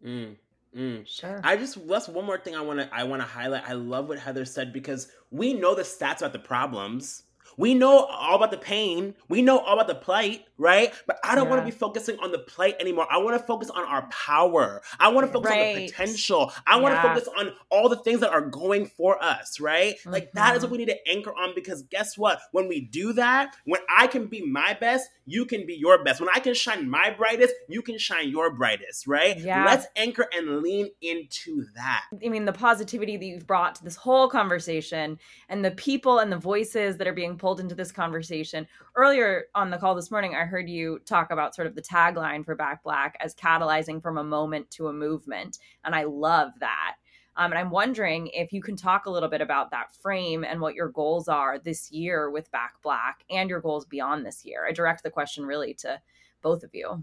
Mm, 0.04 0.36
mm. 0.76 1.06
Sure. 1.06 1.40
I 1.42 1.56
just 1.56 1.86
that's 1.86 2.08
one 2.08 2.24
more 2.24 2.38
thing 2.38 2.56
I 2.56 2.60
want 2.60 2.80
to 2.80 2.88
I 2.94 3.04
want 3.04 3.22
to 3.22 3.28
highlight. 3.28 3.68
I 3.68 3.74
love 3.74 4.08
what 4.08 4.18
Heather 4.18 4.44
said 4.44 4.72
because 4.72 5.08
we 5.30 5.52
know 5.52 5.74
the 5.74 5.82
stats 5.82 6.18
about 6.18 6.32
the 6.32 6.38
problems 6.38 7.24
we 7.56 7.74
know 7.74 8.04
all 8.04 8.36
about 8.36 8.50
the 8.50 8.58
pain. 8.58 9.14
We 9.28 9.42
know 9.42 9.58
all 9.58 9.74
about 9.74 9.86
the 9.86 9.94
plight, 9.94 10.44
right? 10.58 10.92
But 11.06 11.18
I 11.24 11.34
don't 11.34 11.44
yeah. 11.44 11.50
want 11.50 11.62
to 11.62 11.64
be 11.64 11.76
focusing 11.76 12.18
on 12.20 12.32
the 12.32 12.38
plight 12.38 12.76
anymore. 12.80 13.06
I 13.10 13.18
want 13.18 13.38
to 13.38 13.44
focus 13.44 13.70
on 13.70 13.84
our 13.84 14.08
power. 14.08 14.82
I 14.98 15.08
want 15.08 15.26
to 15.26 15.32
focus 15.32 15.50
right. 15.50 15.74
on 15.74 15.80
the 15.80 15.86
potential. 15.88 16.52
I 16.66 16.80
want 16.80 16.94
to 16.94 17.02
focus 17.02 17.28
on 17.38 17.52
all 17.70 17.88
the 17.88 17.96
things 17.96 18.20
that 18.20 18.30
are 18.30 18.40
going 18.40 18.86
for 18.86 19.22
us, 19.22 19.60
right? 19.60 19.96
Mm-hmm. 19.98 20.10
Like 20.10 20.32
that 20.32 20.56
is 20.56 20.62
what 20.62 20.68
mm-hmm. 20.68 20.72
we 20.72 20.78
need 20.78 20.92
to 20.92 21.08
anchor 21.08 21.34
on 21.34 21.54
because 21.54 21.82
guess 21.82 22.16
what? 22.16 22.40
When 22.52 22.68
we 22.68 22.80
do 22.80 23.12
that, 23.14 23.56
when 23.64 23.80
I 23.88 24.06
can 24.06 24.26
be 24.26 24.44
my 24.44 24.76
best, 24.80 25.08
you 25.24 25.44
can 25.44 25.66
be 25.66 25.74
your 25.74 26.02
best. 26.02 26.20
When 26.20 26.30
I 26.34 26.40
can 26.40 26.54
shine 26.54 26.88
my 26.88 27.10
brightest, 27.10 27.54
you 27.68 27.82
can 27.82 27.98
shine 27.98 28.28
your 28.28 28.50
brightest, 28.50 29.06
right? 29.06 29.38
Yeah. 29.38 29.64
Let's 29.64 29.86
anchor 29.96 30.26
and 30.34 30.60
lean 30.60 30.90
into 31.00 31.64
that. 31.74 32.04
I 32.24 32.28
mean, 32.28 32.44
the 32.44 32.52
positivity 32.52 33.16
that 33.16 33.24
you've 33.24 33.46
brought 33.46 33.76
to 33.76 33.84
this 33.84 33.96
whole 33.96 34.28
conversation 34.28 35.18
and 35.48 35.64
the 35.64 35.70
people 35.70 36.18
and 36.18 36.32
the 36.32 36.38
voices 36.38 36.96
that 36.96 37.06
are 37.06 37.12
being 37.12 37.36
pulled 37.42 37.58
into 37.58 37.74
this 37.74 37.90
conversation. 37.90 38.68
Earlier 38.94 39.46
on 39.56 39.68
the 39.68 39.76
call 39.76 39.96
this 39.96 40.12
morning, 40.12 40.36
I 40.36 40.44
heard 40.44 40.70
you 40.70 41.00
talk 41.04 41.32
about 41.32 41.56
sort 41.56 41.66
of 41.66 41.74
the 41.74 41.82
tagline 41.82 42.44
for 42.44 42.54
Back 42.54 42.84
Black 42.84 43.16
as 43.18 43.34
catalyzing 43.34 44.00
from 44.00 44.16
a 44.16 44.22
moment 44.22 44.70
to 44.70 44.86
a 44.86 44.92
movement. 44.92 45.58
And 45.84 45.92
I 45.92 46.04
love 46.04 46.52
that. 46.60 46.94
Um, 47.36 47.50
and 47.50 47.58
I'm 47.58 47.70
wondering 47.70 48.28
if 48.28 48.52
you 48.52 48.62
can 48.62 48.76
talk 48.76 49.06
a 49.06 49.10
little 49.10 49.28
bit 49.28 49.40
about 49.40 49.72
that 49.72 49.92
frame 49.92 50.44
and 50.44 50.60
what 50.60 50.76
your 50.76 50.88
goals 50.88 51.26
are 51.28 51.58
this 51.58 51.90
year 51.90 52.30
with 52.30 52.48
Back 52.52 52.74
Black 52.80 53.24
and 53.28 53.50
your 53.50 53.60
goals 53.60 53.86
beyond 53.86 54.24
this 54.24 54.44
year. 54.44 54.64
I 54.64 54.70
direct 54.70 55.02
the 55.02 55.10
question 55.10 55.44
really 55.44 55.74
to 55.80 56.00
both 56.42 56.62
of 56.62 56.70
you. 56.72 57.02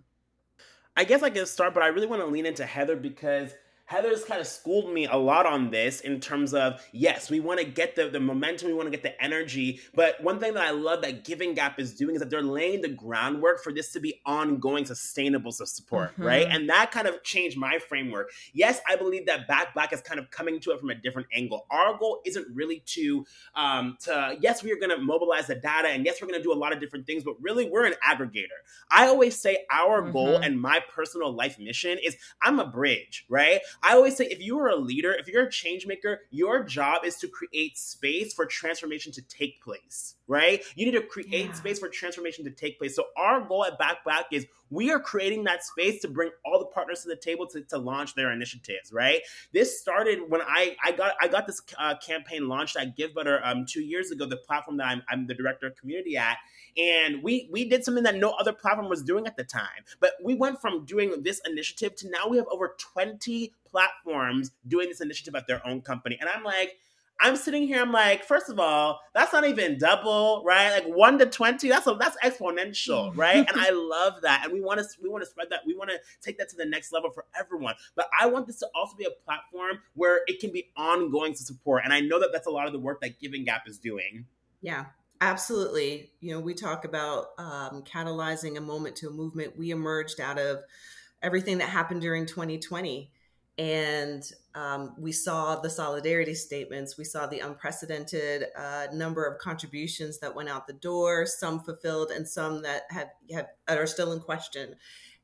I 0.96 1.03
guess 1.03 1.22
I 1.22 1.31
can 1.31 1.46
start, 1.48 1.74
but 1.74 1.84
I 1.84 1.88
really 1.88 2.08
want 2.08 2.22
to 2.22 2.27
lean 2.27 2.46
into 2.46 2.65
Heather 2.65 2.96
because 2.96 3.53
Heather's 3.89 4.24
kind 4.24 4.39
of 4.39 4.46
schooled 4.46 4.93
me 4.93 5.08
a 5.08 5.15
lot 5.15 5.48
on 5.48 5.72
this 5.72 6.01
in 6.01 6.19
terms 6.19 6.53
of 6.53 6.79
yes, 6.91 7.31
we 7.31 7.39
want 7.39 7.60
to 7.60 7.65
get 7.65 7.96
the, 7.96 8.08
the 8.08 8.19
momentum, 8.19 8.67
we 8.67 8.75
want 8.75 8.86
to 8.86 8.91
get 8.91 9.01
the 9.01 9.19
energy. 9.19 9.81
But 9.96 10.24
one 10.24 10.39
thing 10.39 10.53
that 10.53 10.63
I 10.63 10.69
love 10.69 11.01
that 11.01 11.25
Giving 11.25 11.55
Gap 11.55 11.79
is 11.79 11.96
doing 11.96 12.13
is 12.13 12.22
that 12.22 12.29
they're 12.29 12.43
laying 12.43 12.81
the 12.81 12.89
groundwork 12.89 13.63
for 13.63 13.74
this 13.74 13.91
to 13.93 14.00
be 14.00 14.22
ongoing, 14.27 14.86
sustainable 14.86 15.51
support, 15.51 16.12
mm-hmm. 16.12 16.24
right? 16.24 16.48
And 16.48 16.69
that 16.69 16.91
kind 16.91 17.08
of 17.08 17.24
changed 17.24 17.58
my 17.58 17.79
framework. 17.79 18.29
Yes, 18.53 18.79
I 18.88 18.96
believe 18.96 19.25
that 19.25 19.48
Back 19.48 19.74
Black 19.74 19.91
is 19.91 20.01
kind 20.01 20.19
of 20.19 20.29
coming 20.29 20.60
to 20.60 20.72
it 20.72 20.79
from 20.79 20.91
a 20.91 20.96
different 20.96 21.27
angle. 21.34 21.65
Our 21.72 21.98
goal 21.98 22.22
isn't 22.27 22.46
really 22.53 22.84
to 22.86 23.25
um 23.55 23.98
to 24.01 24.38
yes, 24.39 24.62
we 24.62 24.72
are 24.72 24.79
gonna 24.79 25.00
mobilize 25.00 25.48
the 25.48 25.55
data 25.55 25.88
and 25.88 26.05
yes, 26.05 26.22
we're 26.22 26.27
gonna 26.27 26.43
do 26.43 26.53
a 26.53 26.62
lot 26.62 26.74
of 26.74 26.79
different 26.79 27.08
things, 27.08 27.24
but 27.24 27.34
really 27.41 27.67
we're 27.67 27.86
an 27.86 27.96
aggregator. 28.08 28.60
I 28.91 29.08
always 29.08 29.41
say 29.41 29.65
our 29.72 30.03
mm-hmm. 30.03 30.12
goal 30.12 30.38
and 30.38 30.62
my 30.62 30.79
personal 30.93 31.31
life 31.34 31.58
mission 31.58 31.98
is 32.03 32.15
I'm 32.43 32.60
a 32.60 32.67
bridge, 32.67 33.25
right? 33.29 33.62
I 33.82 33.94
always 33.94 34.18
say 34.18 34.26
if 34.26 34.42
you 34.42 34.60
are 34.60 34.70
a 34.70 34.76
leader, 34.76 35.14
if 35.14 35.28
you're 35.28 35.48
a 35.48 35.52
change 35.52 35.88
maker, 35.88 36.22
your 36.32 36.64
job 36.64 37.06
is 37.06 37.16
to 37.18 37.28
create 37.28 37.78
space 37.78 38.34
for 38.34 38.46
transformation 38.46 39.12
to 39.14 39.22
take 39.22 39.62
place, 39.64 40.16
right? 40.30 40.64
You 40.76 40.86
need 40.86 40.98
to 40.98 41.02
create 41.02 41.48
yeah. 41.48 41.54
space 41.54 41.80
for 41.80 41.90
transformation 41.90 42.46
to 42.46 42.52
take 42.52 42.78
place. 42.78 42.96
So 42.96 43.06
our 43.18 43.42
goal 43.42 43.66
at 43.66 43.78
Back 43.78 44.04
Black 44.06 44.28
is 44.32 44.46
we 44.70 44.92
are 44.92 45.00
creating 45.00 45.46
that 45.46 45.64
space 45.64 46.00
to 46.04 46.08
bring 46.08 46.30
all 46.46 46.60
the 46.60 46.68
partners 46.68 47.02
to 47.02 47.10
the 47.10 47.16
table 47.16 47.48
to, 47.48 47.62
to 47.64 47.78
launch 47.80 48.14
their 48.14 48.32
initiatives, 48.32 48.94
right? 48.94 49.22
This 49.52 49.82
started 49.82 50.20
when 50.30 50.42
I 50.42 50.78
I 50.86 50.92
got 50.92 51.16
I 51.20 51.28
got 51.28 51.48
this 51.48 51.62
uh, 51.78 51.96
campaign 52.06 52.48
launched 52.48 52.78
at 52.78 52.96
GiveButter 52.96 53.42
um, 53.44 53.66
two 53.68 53.82
years 53.82 54.12
ago, 54.12 54.26
the 54.26 54.38
platform 54.38 54.78
that 54.78 54.88
I'm, 54.88 55.02
I'm 55.10 55.26
the 55.26 55.34
director 55.34 55.68
of 55.68 55.76
community 55.76 56.16
at 56.16 56.38
and 56.78 57.24
we 57.24 57.50
we 57.52 57.68
did 57.68 57.84
something 57.84 58.04
that 58.04 58.16
no 58.16 58.32
other 58.32 58.54
platform 58.54 58.90
was 58.90 59.04
doing 59.04 59.26
at 59.26 59.36
the 59.38 59.44
time 59.44 59.84
but 60.00 60.14
we 60.24 60.36
went 60.36 60.60
from 60.62 60.86
doing 60.86 61.24
this 61.24 61.42
initiative 61.46 61.96
to 61.96 62.10
now 62.10 62.28
we 62.28 62.38
have 62.38 62.46
over 62.52 62.76
20 62.78 63.54
platforms 63.66 64.52
doing 64.68 64.88
this 64.90 65.02
initiative 65.02 65.36
at 65.36 65.48
their 65.48 65.66
own 65.68 65.82
company 65.82 66.18
and 66.20 66.30
i'm 66.30 66.44
like 66.44 66.78
I'm 67.22 67.36
sitting 67.36 67.68
here. 67.68 67.82
I'm 67.82 67.92
like, 67.92 68.24
first 68.24 68.50
of 68.50 68.60
all, 68.60 69.02
that's 69.14 69.34
not 69.34 69.46
even 69.46 69.78
double, 69.78 70.44
right? 70.46 70.72
Like 70.72 70.86
one 70.86 71.20
to 71.20 71.26
twenty. 71.26 71.70
That's 71.70 71.88
a, 71.88 71.96
that's 72.00 72.18
exponential, 72.24 73.12
right? 73.16 73.38
and 73.38 73.60
I 73.60 73.72
love 73.72 74.22
that. 74.22 74.46
And 74.46 74.54
we 74.54 74.62
want 74.62 74.80
to 74.80 74.86
we 75.02 75.10
want 75.10 75.24
to 75.24 75.30
spread 75.30 75.48
that. 75.52 75.62
We 75.66 75.76
want 75.76 75.90
to 75.90 75.98
take 76.22 76.38
that 76.38 76.50
to 76.50 76.56
the 76.56 76.66
next 76.66 76.92
level 76.92 77.12
for 77.12 77.26
everyone. 77.38 77.76
But 77.96 78.08
I 78.20 78.28
want 78.28 78.48
this 78.48 78.60
to 78.60 78.68
also 78.74 78.96
be 78.96 79.06
a 79.06 79.24
platform 79.26 79.80
where 79.96 80.22
it 80.28 80.40
can 80.40 80.52
be 80.52 80.70
ongoing 80.78 81.34
to 81.34 81.44
support. 81.44 81.84
And 81.84 81.94
I 81.94 82.00
know 82.00 82.20
that 82.20 82.30
that's 82.32 82.48
a 82.48 82.52
lot 82.52 82.68
of 82.68 82.74
the 82.74 82.80
work 82.80 83.02
that 83.02 83.20
Giving 83.20 83.46
Gap 83.46 83.68
is 83.68 83.78
doing. 83.78 84.26
Yeah, 84.62 84.86
Absolutely. 85.22 86.12
You 86.22 86.34
know, 86.34 86.40
we 86.40 86.54
talk 86.54 86.86
about 86.86 87.28
um, 87.38 87.84
catalyzing 87.84 88.58
a 88.58 88.62
moment 88.62 88.96
to 88.98 89.10
a 89.10 89.12
movement. 89.12 89.58
We 89.58 89.72
emerged 89.72 90.22
out 90.22 90.40
of 90.40 90.60
everything 91.22 91.58
that 91.58 91.70
happened 91.70 92.02
during 92.02 92.26
2020. 92.26 93.12
And 93.60 94.24
um, 94.56 94.96
we 94.98 95.12
saw 95.12 95.58
the 95.58 95.70
solidarity 95.70 96.34
statements. 96.34 96.98
We 96.98 97.04
saw 97.04 97.28
the 97.28 97.39
unprecedented 97.39 98.46
uh, 98.58 98.88
number 98.94 99.25
of 99.25 99.38
contributions 99.38 100.20
that 100.20 100.34
went 100.34 100.48
out 100.48 100.66
the 100.66 100.74
door, 100.74 101.25
some 101.25 101.60
fulfilled 101.60 102.10
and 102.10 102.25
some 102.25 102.62
that 102.62 102.84
have, 102.89 103.10
have 103.34 103.48
are 103.68 103.86
still 103.86 104.13
in 104.13 104.22
question. 104.22 104.75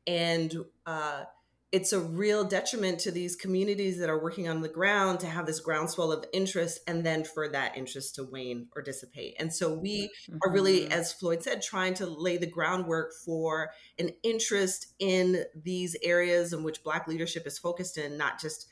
And 0.05 0.53
uh, 0.85 1.23
it's 1.71 1.91
a 1.91 1.99
real 1.99 2.43
detriment 2.43 2.99
to 2.99 3.11
these 3.11 3.35
communities 3.35 3.99
that 3.99 4.09
are 4.09 4.21
working 4.21 4.47
on 4.47 4.61
the 4.61 4.69
ground 4.69 5.19
to 5.19 5.27
have 5.27 5.45
this 5.45 5.59
groundswell 5.59 6.11
of 6.11 6.23
interest 6.31 6.79
and 6.87 7.05
then 7.05 7.23
for 7.23 7.49
that 7.49 7.75
interest 7.75 8.15
to 8.15 8.23
wane 8.23 8.67
or 8.75 8.81
dissipate. 8.81 9.35
And 9.39 9.53
so 9.53 9.73
we 9.73 10.03
mm-hmm. 10.03 10.37
are 10.43 10.53
really, 10.53 10.81
mm-hmm. 10.81 10.91
as 10.91 11.11
Floyd 11.11 11.43
said, 11.43 11.61
trying 11.61 11.93
to 11.95 12.05
lay 12.05 12.37
the 12.37 12.47
groundwork 12.47 13.11
for 13.25 13.71
an 13.99 14.11
interest 14.23 14.93
in 14.99 15.43
these 15.55 15.97
areas 16.03 16.53
in 16.53 16.63
which 16.63 16.83
Black 16.83 17.07
leadership 17.07 17.45
is 17.45 17.59
focused 17.59 17.97
in, 17.97 18.17
not 18.17 18.39
just 18.39 18.67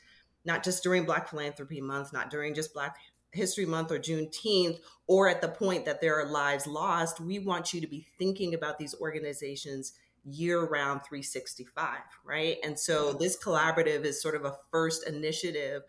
not 0.46 0.62
just 0.62 0.82
during 0.82 1.04
Black 1.04 1.28
Philanthropy 1.28 1.80
Month, 1.80 2.12
not 2.12 2.30
during 2.30 2.54
just 2.54 2.74
Black 2.74 2.96
History 3.32 3.66
Month 3.66 3.90
or 3.90 3.98
Juneteenth, 3.98 4.78
or 5.06 5.28
at 5.28 5.40
the 5.40 5.48
point 5.48 5.84
that 5.86 6.00
there 6.00 6.20
are 6.20 6.30
lives 6.30 6.66
lost. 6.66 7.20
We 7.20 7.38
want 7.38 7.72
you 7.72 7.80
to 7.80 7.86
be 7.86 8.06
thinking 8.18 8.54
about 8.54 8.78
these 8.78 8.94
organizations 9.00 9.92
year 10.24 10.64
round 10.64 11.02
365, 11.04 11.98
right? 12.24 12.56
And 12.64 12.78
so 12.78 13.12
this 13.12 13.36
collaborative 13.36 14.04
is 14.04 14.20
sort 14.20 14.34
of 14.34 14.44
a 14.44 14.56
first 14.70 15.06
initiative 15.06 15.82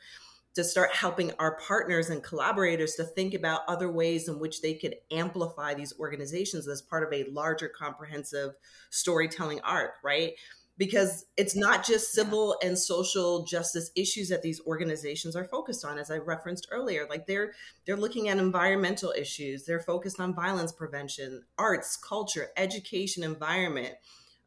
to 0.56 0.64
start 0.64 0.92
helping 0.94 1.34
our 1.38 1.58
partners 1.58 2.10
and 2.10 2.24
collaborators 2.24 2.96
to 2.96 3.04
think 3.04 3.34
about 3.34 3.62
other 3.68 3.92
ways 3.92 4.30
in 4.30 4.40
which 4.40 4.62
they 4.62 4.74
could 4.74 4.96
amplify 5.12 5.74
these 5.74 5.94
organizations 6.00 6.68
as 6.68 6.82
part 6.82 7.04
of 7.04 7.14
a 7.14 7.30
larger 7.30 7.68
comprehensive 7.68 8.54
storytelling 8.90 9.60
arc, 9.62 9.96
right? 10.02 10.34
Because 10.78 11.26
it's 11.36 11.58
not 11.58 11.86
just 11.86 12.14
civil 12.14 12.56
and 12.64 12.78
social 12.78 13.44
justice 13.44 13.92
issues 13.96 14.30
that 14.30 14.42
these 14.42 14.62
organizations 14.66 15.36
are 15.36 15.46
focused 15.46 15.84
on 15.86 15.98
as 15.98 16.10
I 16.10 16.18
referenced 16.18 16.68
earlier. 16.72 17.06
Like 17.10 17.28
they're 17.28 17.54
they're 17.86 17.96
looking 17.98 18.28
at 18.28 18.38
environmental 18.38 19.14
issues. 19.18 19.66
They're 19.66 19.80
focused 19.80 20.20
on 20.20 20.36
violence 20.36 20.74
prevention 20.74 21.44
arts 21.58 21.98
culture 21.98 22.50
education 22.58 23.24
environment 23.24 23.96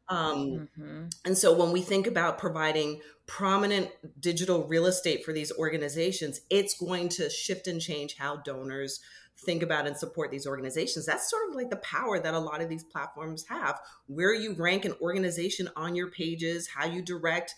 um, 0.09 0.67
mm-hmm. 0.77 1.05
And 1.23 1.37
so 1.37 1.53
when 1.53 1.71
we 1.71 1.81
think 1.81 2.07
about 2.07 2.39
providing 2.39 3.01
prominent 3.27 3.89
digital 4.19 4.67
real 4.67 4.87
estate 4.87 5.23
for 5.23 5.31
these 5.31 5.51
organizations, 5.51 6.41
it's 6.49 6.73
going 6.73 7.09
to 7.09 7.29
shift 7.29 7.67
and 7.67 7.79
change 7.79 8.15
how 8.17 8.37
donors 8.37 8.99
think 9.37 9.61
about 9.61 9.87
and 9.87 9.95
support 9.95 10.31
these 10.31 10.47
organizations. 10.47 11.05
That's 11.05 11.29
sort 11.29 11.49
of 11.49 11.55
like 11.55 11.69
the 11.69 11.77
power 11.77 12.19
that 12.19 12.33
a 12.33 12.39
lot 12.39 12.61
of 12.61 12.69
these 12.69 12.83
platforms 12.83 13.45
have. 13.47 13.79
Where 14.07 14.33
you 14.33 14.53
rank 14.53 14.83
an 14.83 14.95
organization 14.99 15.69
on 15.75 15.95
your 15.95 16.09
pages, 16.09 16.67
how 16.67 16.87
you 16.87 17.03
direct, 17.03 17.53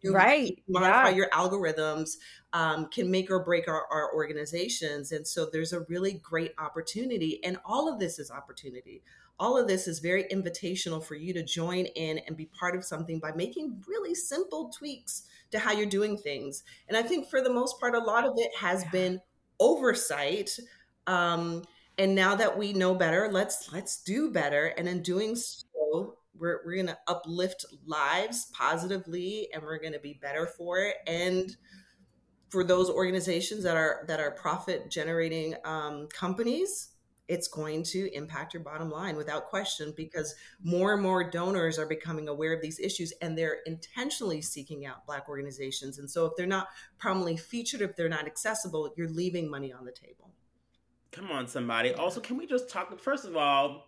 you 0.00 0.12
right, 0.14 0.58
modify 0.66 1.10
yeah. 1.10 1.16
your 1.16 1.28
algorithms 1.30 2.12
um, 2.54 2.88
can 2.88 3.10
make 3.10 3.30
or 3.30 3.44
break 3.44 3.68
our, 3.68 3.86
our 3.90 4.12
organizations. 4.14 5.12
And 5.12 5.26
so 5.26 5.48
there's 5.52 5.72
a 5.72 5.80
really 5.80 6.14
great 6.14 6.54
opportunity, 6.58 7.44
and 7.44 7.58
all 7.64 7.92
of 7.92 8.00
this 8.00 8.18
is 8.18 8.30
opportunity 8.30 9.02
all 9.38 9.58
of 9.58 9.66
this 9.66 9.88
is 9.88 9.98
very 9.98 10.24
invitational 10.24 11.02
for 11.02 11.16
you 11.16 11.32
to 11.34 11.42
join 11.42 11.86
in 11.86 12.18
and 12.18 12.36
be 12.36 12.46
part 12.46 12.76
of 12.76 12.84
something 12.84 13.18
by 13.18 13.32
making 13.32 13.82
really 13.88 14.14
simple 14.14 14.70
tweaks 14.76 15.24
to 15.50 15.58
how 15.58 15.72
you're 15.72 15.86
doing 15.86 16.16
things. 16.16 16.62
And 16.88 16.96
I 16.96 17.02
think 17.02 17.28
for 17.28 17.40
the 17.40 17.52
most 17.52 17.80
part, 17.80 17.94
a 17.94 17.98
lot 17.98 18.24
of 18.24 18.34
it 18.36 18.54
has 18.56 18.84
been 18.86 19.20
oversight. 19.58 20.56
Um, 21.06 21.64
and 21.98 22.14
now 22.14 22.34
that 22.36 22.56
we 22.56 22.72
know 22.72 22.94
better, 22.94 23.28
let's 23.30 23.72
let's 23.72 24.02
do 24.02 24.30
better. 24.30 24.66
And 24.66 24.88
in 24.88 25.02
doing 25.02 25.36
so, 25.36 26.16
we're 26.36 26.60
we're 26.64 26.76
gonna 26.76 26.98
uplift 27.06 27.64
lives 27.86 28.50
positively, 28.52 29.48
and 29.52 29.62
we're 29.62 29.78
gonna 29.78 30.00
be 30.00 30.18
better 30.20 30.46
for 30.46 30.78
it. 30.80 30.96
And 31.06 31.56
for 32.48 32.64
those 32.64 32.88
organizations 32.88 33.64
that 33.64 33.76
are 33.76 34.04
that 34.08 34.20
are 34.20 34.32
profit 34.32 34.90
generating 34.90 35.54
um, 35.64 36.08
companies, 36.12 36.93
it's 37.28 37.48
going 37.48 37.82
to 37.82 38.12
impact 38.14 38.52
your 38.52 38.62
bottom 38.62 38.90
line 38.90 39.16
without 39.16 39.46
question 39.46 39.92
because 39.96 40.34
more 40.62 40.92
and 40.92 41.02
more 41.02 41.28
donors 41.28 41.78
are 41.78 41.86
becoming 41.86 42.28
aware 42.28 42.52
of 42.52 42.60
these 42.60 42.78
issues 42.78 43.12
and 43.22 43.36
they're 43.36 43.58
intentionally 43.66 44.42
seeking 44.42 44.84
out 44.84 45.06
black 45.06 45.28
organizations 45.28 45.98
and 45.98 46.10
so 46.10 46.26
if 46.26 46.32
they're 46.36 46.46
not 46.46 46.68
prominently 46.98 47.36
featured 47.36 47.80
if 47.80 47.96
they're 47.96 48.08
not 48.08 48.26
accessible 48.26 48.92
you're 48.96 49.08
leaving 49.08 49.50
money 49.50 49.72
on 49.72 49.84
the 49.84 49.92
table 49.92 50.30
come 51.12 51.30
on 51.30 51.46
somebody 51.46 51.92
also 51.94 52.20
can 52.20 52.36
we 52.36 52.46
just 52.46 52.68
talk 52.68 52.98
first 53.00 53.24
of 53.24 53.36
all 53.36 53.86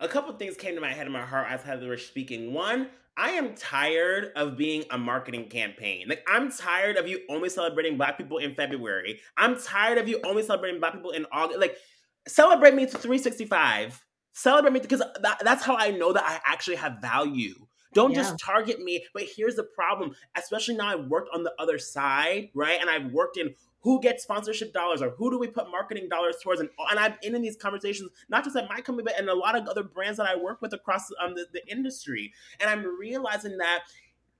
a 0.00 0.08
couple 0.08 0.32
things 0.34 0.56
came 0.56 0.74
to 0.74 0.80
my 0.80 0.92
head 0.92 1.06
and 1.06 1.12
my 1.12 1.24
heart 1.24 1.46
as 1.48 1.62
heather 1.62 1.88
was 1.88 2.04
speaking 2.04 2.52
one 2.52 2.88
I 3.18 3.30
am 3.30 3.54
tired 3.54 4.32
of 4.36 4.58
being 4.58 4.84
a 4.90 4.98
marketing 4.98 5.48
campaign. 5.48 6.06
Like, 6.06 6.22
I'm 6.28 6.52
tired 6.52 6.98
of 6.98 7.08
you 7.08 7.20
only 7.30 7.48
celebrating 7.48 7.96
Black 7.96 8.18
people 8.18 8.36
in 8.36 8.54
February. 8.54 9.20
I'm 9.38 9.58
tired 9.58 9.96
of 9.96 10.06
you 10.06 10.20
only 10.22 10.42
celebrating 10.42 10.80
Black 10.80 10.92
people 10.92 11.12
in 11.12 11.24
August. 11.32 11.58
Like, 11.58 11.78
celebrate 12.26 12.74
me 12.74 12.84
to 12.84 12.92
365 12.92 14.04
celebrate 14.32 14.72
me 14.72 14.80
because 14.80 15.02
that, 15.22 15.40
that's 15.42 15.64
how 15.64 15.76
i 15.76 15.90
know 15.90 16.12
that 16.12 16.24
i 16.24 16.40
actually 16.44 16.76
have 16.76 17.00
value. 17.00 17.54
Don't 17.94 18.10
yeah. 18.12 18.18
just 18.18 18.38
target 18.38 18.80
me 18.80 19.04
but 19.14 19.24
here's 19.36 19.56
the 19.56 19.64
problem 19.64 20.14
especially 20.36 20.76
now 20.76 20.88
i've 20.88 21.06
worked 21.06 21.30
on 21.32 21.42
the 21.42 21.52
other 21.58 21.78
side 21.78 22.50
right? 22.54 22.78
And 22.80 22.90
i've 22.90 23.12
worked 23.12 23.38
in 23.38 23.54
who 23.80 24.00
gets 24.00 24.24
sponsorship 24.24 24.72
dollars 24.72 25.00
or 25.00 25.10
who 25.10 25.30
do 25.30 25.38
we 25.38 25.46
put 25.46 25.70
marketing 25.70 26.08
dollars 26.08 26.36
towards 26.42 26.60
and, 26.60 26.68
and 26.90 26.98
i've 26.98 27.20
been 27.20 27.34
in 27.34 27.42
these 27.42 27.56
conversations 27.56 28.10
not 28.28 28.44
just 28.44 28.56
at 28.56 28.68
my 28.68 28.80
company 28.80 29.04
but 29.04 29.18
in 29.18 29.28
a 29.28 29.34
lot 29.34 29.56
of 29.56 29.66
other 29.68 29.82
brands 29.82 30.18
that 30.18 30.26
i 30.26 30.36
work 30.36 30.60
with 30.60 30.72
across 30.72 31.08
um, 31.24 31.34
the, 31.34 31.46
the 31.52 31.66
industry. 31.70 32.32
And 32.60 32.68
i'm 32.68 32.84
realizing 32.98 33.56
that 33.58 33.84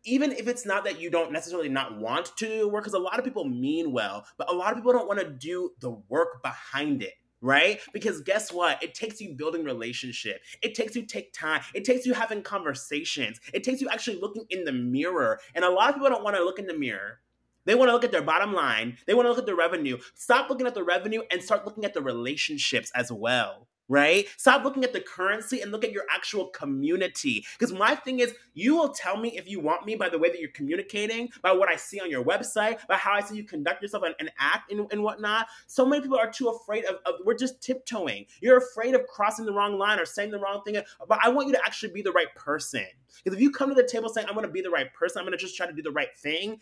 even 0.06 0.30
if 0.32 0.46
it's 0.46 0.64
not 0.64 0.84
that 0.84 1.00
you 1.00 1.10
don't 1.10 1.32
necessarily 1.32 1.68
not 1.68 1.98
want 1.98 2.26
to 2.36 2.46
do 2.46 2.68
work, 2.68 2.84
because 2.84 2.94
a 2.94 2.98
lot 2.98 3.18
of 3.18 3.24
people 3.24 3.44
mean 3.44 3.90
well, 3.90 4.24
but 4.38 4.48
a 4.48 4.54
lot 4.54 4.70
of 4.70 4.78
people 4.78 4.92
don't 4.92 5.08
want 5.08 5.18
to 5.18 5.28
do 5.28 5.72
the 5.80 5.90
work 6.08 6.42
behind 6.42 7.02
it 7.02 7.14
right? 7.40 7.80
Because 7.92 8.20
guess 8.22 8.52
what? 8.52 8.82
It 8.82 8.94
takes 8.94 9.20
you 9.20 9.34
building 9.34 9.64
relationship. 9.64 10.40
It 10.62 10.74
takes 10.74 10.96
you 10.96 11.02
take 11.06 11.32
time. 11.32 11.62
It 11.74 11.84
takes 11.84 12.06
you 12.06 12.14
having 12.14 12.42
conversations. 12.42 13.40
It 13.52 13.64
takes 13.64 13.80
you 13.80 13.88
actually 13.88 14.20
looking 14.20 14.44
in 14.50 14.64
the 14.64 14.72
mirror. 14.72 15.40
And 15.54 15.64
a 15.64 15.70
lot 15.70 15.88
of 15.88 15.96
people 15.96 16.10
don't 16.10 16.24
want 16.24 16.36
to 16.36 16.44
look 16.44 16.58
in 16.58 16.66
the 16.66 16.78
mirror. 16.78 17.20
They 17.64 17.74
want 17.74 17.88
to 17.88 17.92
look 17.92 18.04
at 18.04 18.12
their 18.12 18.22
bottom 18.22 18.52
line. 18.52 18.96
They 19.06 19.14
want 19.14 19.26
to 19.26 19.30
look 19.30 19.38
at 19.38 19.46
the 19.46 19.54
revenue. 19.54 19.98
Stop 20.14 20.48
looking 20.48 20.66
at 20.66 20.74
the 20.74 20.84
revenue 20.84 21.22
and 21.30 21.42
start 21.42 21.64
looking 21.64 21.84
at 21.84 21.94
the 21.94 22.02
relationships 22.02 22.92
as 22.94 23.10
well 23.10 23.66
right? 23.88 24.26
Stop 24.36 24.64
looking 24.64 24.84
at 24.84 24.92
the 24.92 25.00
currency 25.00 25.60
and 25.60 25.70
look 25.70 25.84
at 25.84 25.92
your 25.92 26.04
actual 26.10 26.46
community. 26.48 27.44
Because 27.58 27.72
my 27.72 27.94
thing 27.94 28.20
is, 28.20 28.34
you 28.54 28.76
will 28.76 28.90
tell 28.90 29.16
me 29.16 29.36
if 29.36 29.48
you 29.48 29.60
want 29.60 29.86
me 29.86 29.96
by 29.96 30.08
the 30.08 30.18
way 30.18 30.28
that 30.28 30.40
you're 30.40 30.50
communicating, 30.50 31.28
by 31.42 31.52
what 31.52 31.68
I 31.68 31.76
see 31.76 32.00
on 32.00 32.10
your 32.10 32.24
website, 32.24 32.86
by 32.88 32.96
how 32.96 33.12
I 33.12 33.20
see 33.20 33.36
you 33.36 33.44
conduct 33.44 33.82
yourself 33.82 34.02
and, 34.04 34.14
and 34.18 34.30
act 34.38 34.72
and, 34.72 34.86
and, 34.90 35.02
whatnot. 35.02 35.46
So 35.66 35.86
many 35.86 36.02
people 36.02 36.18
are 36.18 36.30
too 36.30 36.48
afraid 36.48 36.84
of, 36.84 36.96
of, 37.06 37.14
we're 37.24 37.36
just 37.36 37.62
tiptoeing. 37.62 38.26
You're 38.40 38.58
afraid 38.58 38.94
of 38.94 39.06
crossing 39.06 39.44
the 39.44 39.52
wrong 39.52 39.78
line 39.78 40.00
or 40.00 40.04
saying 40.04 40.30
the 40.30 40.40
wrong 40.40 40.62
thing. 40.64 40.76
But 41.08 41.18
I 41.22 41.28
want 41.28 41.48
you 41.48 41.54
to 41.54 41.60
actually 41.64 41.92
be 41.92 42.02
the 42.02 42.12
right 42.12 42.32
person. 42.34 42.86
Because 43.22 43.36
if 43.36 43.42
you 43.42 43.50
come 43.50 43.68
to 43.68 43.74
the 43.74 43.86
table 43.86 44.08
saying, 44.08 44.26
I'm 44.28 44.34
going 44.34 44.46
to 44.46 44.52
be 44.52 44.60
the 44.60 44.70
right 44.70 44.92
person, 44.92 45.20
I'm 45.20 45.26
going 45.26 45.38
to 45.38 45.42
just 45.42 45.56
try 45.56 45.66
to 45.66 45.72
do 45.72 45.82
the 45.82 45.92
right 45.92 46.14
thing, 46.16 46.60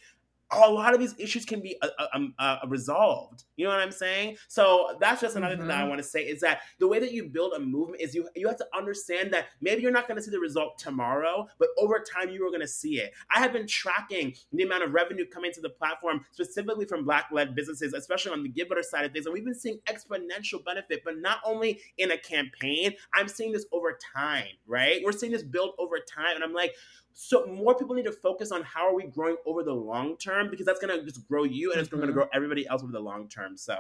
a 0.57 0.71
lot 0.71 0.95
of 0.95 1.01
these 1.01 1.15
issues 1.19 1.45
can 1.45 1.61
be 1.61 1.77
uh, 1.83 1.89
uh, 1.99 2.07
um, 2.15 2.35
uh, 2.39 2.59
resolved. 2.69 3.45
You 3.57 3.65
know 3.65 3.71
what 3.71 3.81
I'm 3.81 3.93
saying? 3.93 4.37
So 4.49 4.97
that's 5.01 5.21
just 5.21 5.37
another 5.37 5.55
mm-hmm. 5.55 5.63
thing 5.63 5.69
that 5.69 5.77
I 5.77 5.81
mm-hmm. 5.81 5.91
want 5.91 6.03
to 6.03 6.09
say 6.09 6.23
is 6.23 6.41
that 6.41 6.61
the 6.79 6.89
way 6.89 6.99
that 6.99 7.13
you 7.13 7.29
build 7.29 7.53
a 7.55 7.61
movement 7.61 8.03
is 8.03 8.15
you 8.15 8.29
you 8.35 8.49
have 8.49 8.57
to 8.59 8.67
understand 8.77 9.33
that 9.33 9.47
maybe 9.61 9.83
you're 9.83 9.93
not 9.93 10.09
going 10.09 10.17
to 10.17 10.23
see 10.23 10.31
the 10.31 10.41
result 10.41 10.79
tomorrow, 10.79 11.47
but 11.59 11.69
over 11.79 12.01
time 12.01 12.31
you 12.31 12.45
are 12.47 12.51
going 12.51 12.61
to 12.61 12.69
see 12.69 13.01
it. 13.01 13.13
I 13.35 13.41
have 13.41 13.53
been 13.53 13.67
tracking 13.67 14.35
the 14.53 14.65
amount 14.65 14.85
of 14.85 14.93
revenue 14.93 15.27
coming 15.27 15.53
to 15.53 15.61
the 15.61 15.71
platform 15.71 16.25
specifically 16.33 16.87
from 16.87 17.05
Black-led 17.05 17.55
businesses, 17.55 17.93
especially 17.93 18.33
on 18.33 18.43
the 18.43 18.49
giver 18.49 18.83
side 18.83 19.05
of 19.05 19.13
things, 19.13 19.27
and 19.27 19.33
we've 19.33 19.45
been 19.45 19.55
seeing 19.55 19.79
exponential 19.87 20.65
benefit. 20.65 21.03
But 21.05 21.19
not 21.19 21.39
only 21.45 21.81
in 21.99 22.11
a 22.11 22.19
campaign, 22.19 22.95
I'm 23.15 23.29
seeing 23.29 23.53
this 23.53 23.67
over 23.73 23.99
time. 24.15 24.49
Right? 24.67 25.03
We're 25.05 25.13
seeing 25.13 25.33
this 25.33 25.43
build 25.43 25.75
over 25.79 25.99
time, 25.99 26.35
and 26.35 26.45
I'm 26.45 26.53
like 26.53 26.75
so 27.15 27.47
more 27.47 27.75
people 27.75 27.95
need 27.95 28.05
to 28.05 28.13
focus 28.13 28.53
on 28.53 28.63
how 28.63 28.87
are 28.89 28.95
we 28.95 29.05
growing 29.05 29.37
over 29.47 29.63
the 29.63 29.73
long 29.73 30.17
term 30.17 30.51
because 30.51 30.67
that's 30.67 30.81
going 30.81 30.99
to 30.99 31.05
just 31.05 31.27
grow 31.27 31.45
you 31.45 31.71
and 31.73 31.81
it's 31.81 31.89
mm-hmm. 31.89 31.99
going 31.99 32.09
to 32.09 32.13
grow 32.13 32.27
everybody 32.35 32.67
else 32.67 32.83
over 32.83 32.93
the 32.93 33.01
long 33.01 33.29
term 33.29 33.57
so. 33.57 33.77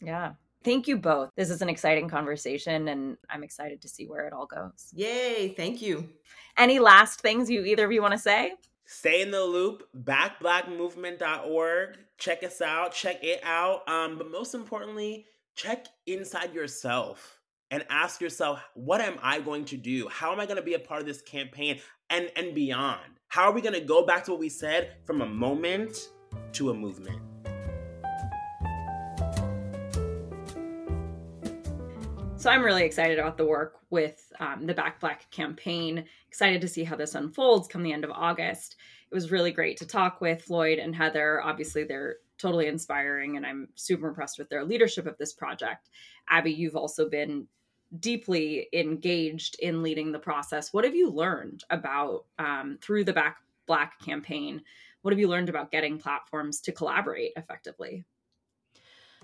Yeah. 0.00 0.32
Thank 0.64 0.88
you 0.88 0.96
both. 0.96 1.30
This 1.36 1.50
is 1.50 1.60
an 1.62 1.68
exciting 1.68 2.08
conversation 2.08 2.88
and 2.88 3.16
i'm 3.28 3.44
excited 3.44 3.82
to 3.82 3.88
see 3.88 4.06
where 4.06 4.26
it 4.26 4.32
all 4.32 4.46
goes. 4.46 4.90
Yay. 4.94 5.54
Thank 5.56 5.82
you. 5.82 6.08
Any 6.56 6.78
last 6.78 7.20
things 7.20 7.50
you 7.50 7.64
either 7.64 7.84
of 7.84 7.92
you 7.92 8.00
want 8.02 8.12
to 8.12 8.18
say? 8.18 8.54
Stay 8.84 9.20
in 9.20 9.30
the 9.32 9.44
loop. 9.44 9.88
Backblackmovement.org 10.04 11.98
check 12.18 12.42
us 12.42 12.60
out. 12.60 12.92
Check 12.92 13.22
it 13.22 13.40
out. 13.44 13.88
Um, 13.88 14.18
but 14.18 14.30
most 14.30 14.54
importantly 14.54 15.26
check 15.54 15.86
inside 16.06 16.54
yourself 16.54 17.40
and 17.70 17.82
ask 17.88 18.20
yourself 18.20 18.62
what 18.74 19.00
am 19.00 19.16
i 19.22 19.40
going 19.40 19.64
to 19.66 19.76
do? 19.76 20.08
How 20.08 20.32
am 20.32 20.40
i 20.40 20.46
going 20.46 20.56
to 20.56 20.62
be 20.62 20.74
a 20.74 20.78
part 20.78 21.00
of 21.00 21.06
this 21.06 21.22
campaign 21.22 21.80
and 22.10 22.30
and 22.36 22.54
beyond. 22.54 23.00
How 23.28 23.44
are 23.44 23.52
we 23.52 23.60
going 23.60 23.74
to 23.74 23.80
go 23.80 24.04
back 24.04 24.24
to 24.24 24.30
what 24.32 24.40
we 24.40 24.48
said 24.48 24.92
from 25.04 25.20
a 25.20 25.26
moment 25.26 26.10
to 26.52 26.70
a 26.70 26.74
movement? 26.74 27.20
So 32.38 32.50
i'm 32.50 32.62
really 32.62 32.84
excited 32.84 33.18
about 33.18 33.36
the 33.36 33.46
work 33.46 33.80
with 33.90 34.32
um, 34.38 34.66
the 34.66 34.74
back 34.74 35.00
black 35.00 35.28
campaign. 35.30 36.04
Excited 36.28 36.60
to 36.60 36.68
see 36.68 36.84
how 36.84 36.94
this 36.94 37.14
unfolds 37.16 37.66
come 37.66 37.82
the 37.82 37.92
end 37.92 38.04
of 38.04 38.10
august. 38.12 38.76
It 39.10 39.14
was 39.14 39.32
really 39.32 39.50
great 39.50 39.76
to 39.78 39.86
talk 39.86 40.20
with 40.20 40.42
floyd 40.42 40.78
and 40.78 40.94
heather. 40.94 41.42
Obviously 41.42 41.82
they're 41.82 42.16
totally 42.38 42.68
inspiring 42.68 43.36
and 43.36 43.46
i'm 43.46 43.68
super 43.74 44.06
impressed 44.08 44.38
with 44.38 44.48
their 44.48 44.64
leadership 44.64 45.06
of 45.06 45.18
this 45.18 45.32
project. 45.32 45.88
Abby 46.28 46.52
you've 46.52 46.76
also 46.76 47.08
been 47.08 47.48
deeply 48.00 48.68
engaged 48.72 49.56
in 49.60 49.82
leading 49.82 50.12
the 50.12 50.18
process. 50.18 50.72
What 50.72 50.84
have 50.84 50.94
you 50.94 51.10
learned 51.10 51.64
about 51.70 52.24
um, 52.38 52.78
through 52.82 53.04
the 53.04 53.12
back 53.12 53.38
Black 53.66 54.00
campaign. 54.00 54.62
What 55.02 55.12
have 55.12 55.18
you 55.18 55.28
learned 55.28 55.48
about 55.48 55.70
getting 55.70 55.98
platforms 55.98 56.60
to 56.62 56.72
collaborate 56.72 57.32
effectively? 57.36 58.04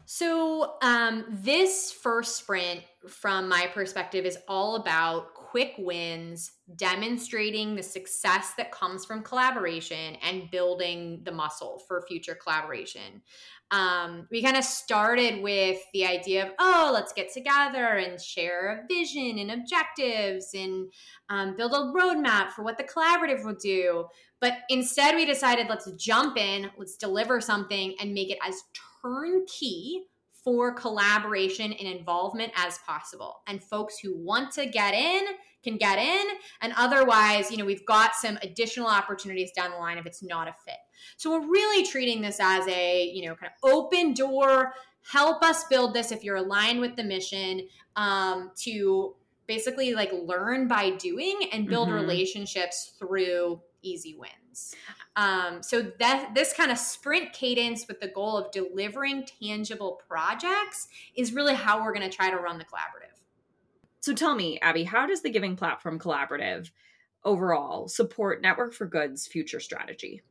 So, 0.05 0.75
um, 0.83 1.25
this 1.29 1.93
first 1.93 2.37
sprint, 2.37 2.81
from 3.09 3.49
my 3.49 3.69
perspective, 3.73 4.25
is 4.25 4.39
all 4.49 4.77
about 4.77 5.29
quick 5.53 5.75
wins, 5.77 6.51
demonstrating 6.77 7.77
the 7.77 7.83
success 7.83 8.55
that 8.57 8.73
comes 8.73 9.05
from 9.05 9.23
collaboration 9.23 10.17
and 10.27 10.51
building 10.51 11.21
the 11.25 11.31
muscle 11.31 11.83
for 11.87 12.03
future 12.09 12.35
collaboration. 12.35 13.21
Um, 13.71 14.27
we 14.31 14.43
kind 14.43 14.57
of 14.57 14.65
started 14.65 15.43
with 15.43 15.79
the 15.93 16.07
idea 16.07 16.47
of, 16.47 16.53
oh, 16.59 16.91
let's 16.95 17.13
get 17.13 17.31
together 17.35 17.85
and 17.99 18.19
share 18.19 18.83
a 18.83 18.95
vision 18.95 19.39
and 19.39 19.51
objectives 19.51 20.55
and 20.55 20.91
um, 21.29 21.55
build 21.55 21.73
a 21.73 21.93
roadmap 21.95 22.53
for 22.53 22.65
what 22.65 22.79
the 22.79 22.85
collaborative 22.85 23.45
will 23.45 23.57
do. 23.63 24.07
But 24.41 24.55
instead, 24.71 25.17
we 25.17 25.27
decided 25.27 25.67
let's 25.69 25.93
jump 25.99 26.39
in, 26.39 26.71
let's 26.79 26.97
deliver 26.97 27.43
something 27.43 27.95
and 28.01 28.15
make 28.15 28.31
it 28.31 28.39
as 28.43 28.55
turnkey 29.03 30.05
for 30.45 30.73
collaboration 30.75 31.73
and 31.73 31.89
involvement 31.89 32.53
as 32.57 32.79
possible. 32.79 33.43
And 33.47 33.63
folks 33.63 33.99
who 33.99 34.17
want 34.17 34.53
to 34.53 34.67
get 34.67 34.95
in 34.95 35.25
can 35.63 35.77
get 35.77 35.99
in. 35.99 36.27
And 36.61 36.73
otherwise, 36.77 37.51
you 37.51 37.57
know, 37.57 37.65
we've 37.65 37.87
got 37.87 38.15
some 38.15 38.39
additional 38.43 38.89
opportunities 38.89 39.53
down 39.53 39.71
the 39.71 39.77
line 39.77 39.99
if 39.99 40.07
it's 40.07 40.23
not 40.23 40.49
a 40.49 40.55
fit. 40.67 40.79
So 41.17 41.31
we're 41.31 41.47
really 41.47 41.87
treating 41.87 42.21
this 42.21 42.39
as 42.41 42.67
a, 42.67 43.11
you 43.11 43.27
know, 43.27 43.35
kind 43.37 43.53
of 43.53 43.71
open 43.71 44.15
door, 44.15 44.73
help 45.11 45.43
us 45.43 45.65
build 45.65 45.95
this 45.95 46.13
if 46.13 46.25
you're 46.25 46.37
aligned 46.37 46.81
with 46.81 46.97
the 46.97 47.05
mission 47.05 47.69
um, 47.97 48.51
to 48.63 49.15
basically 49.47 49.95
like 49.95 50.11
learn 50.13 50.69
by 50.69 50.91
doing 50.91 51.39
and 51.53 51.69
build 51.69 51.89
mm-hmm. 51.89 51.99
relationships 51.99 52.95
through 52.99 53.61
easy 53.83 54.15
wins. 54.15 54.75
Um, 55.15 55.63
so 55.63 55.93
that 55.99 56.31
this 56.35 56.55
kind 56.55 56.71
of 56.71 56.79
sprint 56.79 57.33
cadence 57.35 57.87
with 57.87 58.01
the 58.01 58.09
goal 58.09 58.39
of 58.39 58.51
delivering 58.51 59.27
tangible 59.43 60.01
projects 60.09 60.89
is 61.15 61.35
really 61.35 61.55
how 61.55 61.83
we're 61.83 61.93
going 61.93 62.09
to 62.09 62.15
try 62.15 62.31
to 62.31 62.37
run 62.37 62.59
the 62.59 62.65
collaborative. 62.65 63.21
So 64.01 64.15
tell 64.15 64.35
me, 64.35 64.59
Abby, 64.61 64.85
how 64.85 65.07
does 65.07 65.23
the 65.23 65.31
Giving 65.31 65.55
Platform 65.55 65.99
Collaborative 65.99 66.71
overall 67.25 67.89
support 67.89 68.43
Network 68.43 68.73
for 68.73 68.87
Good's 68.87 69.27
future 69.27 69.61
strategy? 69.61 70.23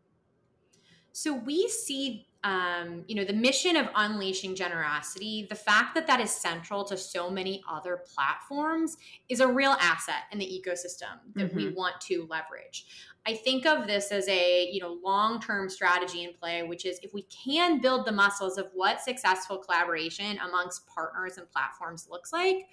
So 1.12 1.34
we 1.34 1.68
see 1.68 2.28
um, 2.44 3.04
you 3.08 3.16
know, 3.16 3.24
the 3.24 3.34
mission 3.34 3.76
of 3.76 3.88
unleashing 3.96 4.56
generosity, 4.56 5.46
the 5.48 5.56
fact 5.56 5.94
that 5.94 6.08
that 6.08 6.20
is 6.20 6.32
central 6.32 6.84
to 6.86 6.98
so 6.98 7.30
many 7.30 7.62
other 7.70 8.04
platforms 8.16 8.98
is 9.30 9.42
a 9.42 9.48
real 9.48 9.76
asset 9.80 10.24
in 10.32 10.40
the 10.40 10.46
ecosystem 10.46 11.20
that 11.36 11.50
mm-hmm. 11.50 11.56
we 11.56 11.70
want 11.70 12.02
to 12.02 12.28
leverage. 12.30 12.86
I 13.28 13.36
think 13.36 13.68
of 13.68 13.86
this 13.86 14.12
as 14.12 14.28
a, 14.28 14.68
you 14.72 14.82
know, 14.82 14.98
long-term 15.04 15.70
strategy 15.70 16.24
in 16.24 16.34
play, 16.34 16.64
which 16.64 16.86
is 16.86 17.00
if 17.04 17.14
we 17.14 17.24
can 17.24 17.80
build 17.80 18.08
the 18.08 18.12
muscles 18.12 18.58
of 18.58 18.70
what 18.74 19.02
successful 19.02 19.60
collaboration 19.60 20.40
amongst 20.40 20.88
partners 20.88 21.38
and 21.38 21.48
platforms 21.52 22.08
looks 22.10 22.34
like, 22.34 22.66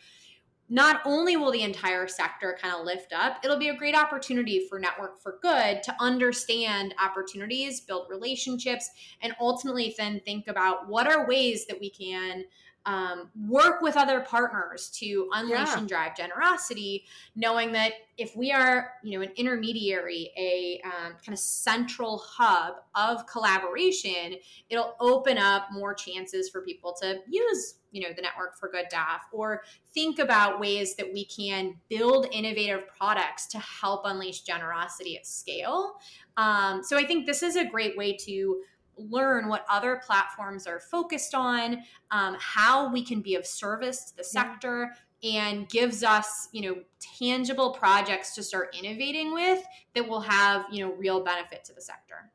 not 0.68 1.00
only 1.04 1.37
will 1.37 1.50
the 1.50 1.62
entire 1.62 2.07
sector 2.07 2.59
kind 2.61 2.74
of 2.74 2.85
lift 2.85 3.12
up, 3.12 3.38
it'll 3.44 3.59
be 3.59 3.68
a 3.68 3.76
great 3.76 3.94
opportunity 3.94 4.66
for 4.68 4.78
Network 4.78 5.20
for 5.22 5.38
Good 5.40 5.83
to 5.83 5.94
understand 6.00 6.94
opportunities, 7.02 7.81
build 7.81 8.09
relationships, 8.11 8.90
and 9.22 9.35
ultimately 9.40 9.94
then 9.96 10.20
think 10.20 10.48
about 10.48 10.88
what 10.88 11.07
are 11.07 11.26
ways 11.26 11.66
that 11.66 11.81
we 11.81 11.90
can 11.90 12.44
um, 12.88 13.28
work 13.46 13.83
with 13.83 13.96
other 13.96 14.20
partners 14.20 14.88
to 14.94 15.28
unleash 15.35 15.59
yeah. 15.59 15.78
and 15.78 15.88
drive 15.88 16.16
generosity, 16.16 17.04
knowing 17.37 17.72
that 17.72 17.92
if 18.16 18.35
we 18.35 18.50
are, 18.50 18.92
you 19.02 19.18
know, 19.18 19.22
an 19.22 19.31
intermediary, 19.37 20.31
a 20.38 20.81
um, 20.85 21.12
kind 21.24 21.35
of 21.35 21.38
central 21.38 22.18
hub 22.18 22.76
of 22.94 23.26
collaboration, 23.26 24.37
it'll 24.70 24.94
open 25.00 25.37
up 25.37 25.68
more 25.70 25.92
chances 25.92 26.48
for 26.48 26.62
people 26.62 26.96
to 27.02 27.18
use, 27.28 27.74
you 27.90 28.03
know, 28.03 28.12
the 28.14 28.22
network 28.22 28.59
for 28.59 28.68
good 28.68 28.87
DAF 28.92 29.20
or 29.33 29.62
think 29.94 30.18
about 30.18 30.61
ways 30.61 30.94
that 30.96 31.12
we 31.12 31.24
can 31.24 31.74
build 31.88 32.27
innovative 32.33 32.83
products 32.98 33.46
to 33.48 33.59
help 33.59 34.03
unleash 34.05 34.42
generosity 34.42 35.16
at 35.16 35.27
scale. 35.27 35.94
Um, 36.37 36.83
so 36.83 36.96
I 36.96 37.05
think 37.05 37.27
this 37.27 37.42
is 37.42 37.57
a 37.57 37.64
great 37.64 37.96
way 37.96 38.16
to 38.24 38.61
learn 38.96 39.48
what 39.48 39.64
other 39.70 40.01
platforms 40.05 40.66
are 40.66 40.81
focused 40.81 41.35
on, 41.35 41.79
um, 42.11 42.37
how 42.40 42.92
we 42.92 43.05
can 43.05 43.20
be 43.20 43.37
of 43.37 43.46
service 43.46 44.05
to 44.07 44.16
the 44.16 44.24
sector, 44.24 44.92
and 45.22 45.68
gives 45.68 46.05
us, 46.05 46.48
you 46.53 46.62
know, 46.62 46.77
tangible 47.18 47.72
projects 47.72 48.35
to 48.35 48.42
start 48.42 48.77
innovating 48.79 49.33
with 49.33 49.64
that 49.94 50.09
will 50.09 50.20
have, 50.20 50.64
you 50.70 50.85
know, 50.85 50.92
real 50.94 51.22
benefit 51.22 51.64
to 51.64 51.72
the 51.72 51.81
sector. 51.81 52.31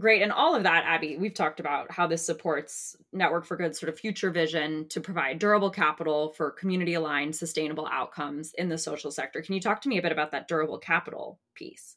Great. 0.00 0.22
And 0.22 0.32
all 0.32 0.54
of 0.54 0.62
that, 0.62 0.84
Abby, 0.86 1.18
we've 1.18 1.34
talked 1.34 1.60
about 1.60 1.92
how 1.92 2.06
this 2.06 2.24
supports 2.24 2.96
Network 3.12 3.44
for 3.44 3.56
Good 3.56 3.76
sort 3.76 3.90
of 3.90 3.98
future 3.98 4.30
vision 4.30 4.88
to 4.88 5.00
provide 5.00 5.38
durable 5.38 5.68
capital 5.68 6.30
for 6.30 6.50
community 6.50 6.94
aligned, 6.94 7.36
sustainable 7.36 7.86
outcomes 7.86 8.54
in 8.54 8.70
the 8.70 8.78
social 8.78 9.10
sector. 9.10 9.42
Can 9.42 9.54
you 9.54 9.60
talk 9.60 9.82
to 9.82 9.90
me 9.90 9.98
a 9.98 10.02
bit 10.02 10.10
about 10.10 10.30
that 10.32 10.48
durable 10.48 10.78
capital 10.78 11.38
piece? 11.54 11.96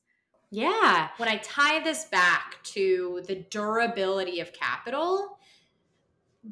Yeah. 0.52 1.10
When 1.16 1.30
I 1.30 1.38
tie 1.38 1.82
this 1.82 2.06
back 2.06 2.62
to 2.64 3.24
the 3.26 3.46
durability 3.50 4.42
of 4.42 4.52
capital, 4.52 5.40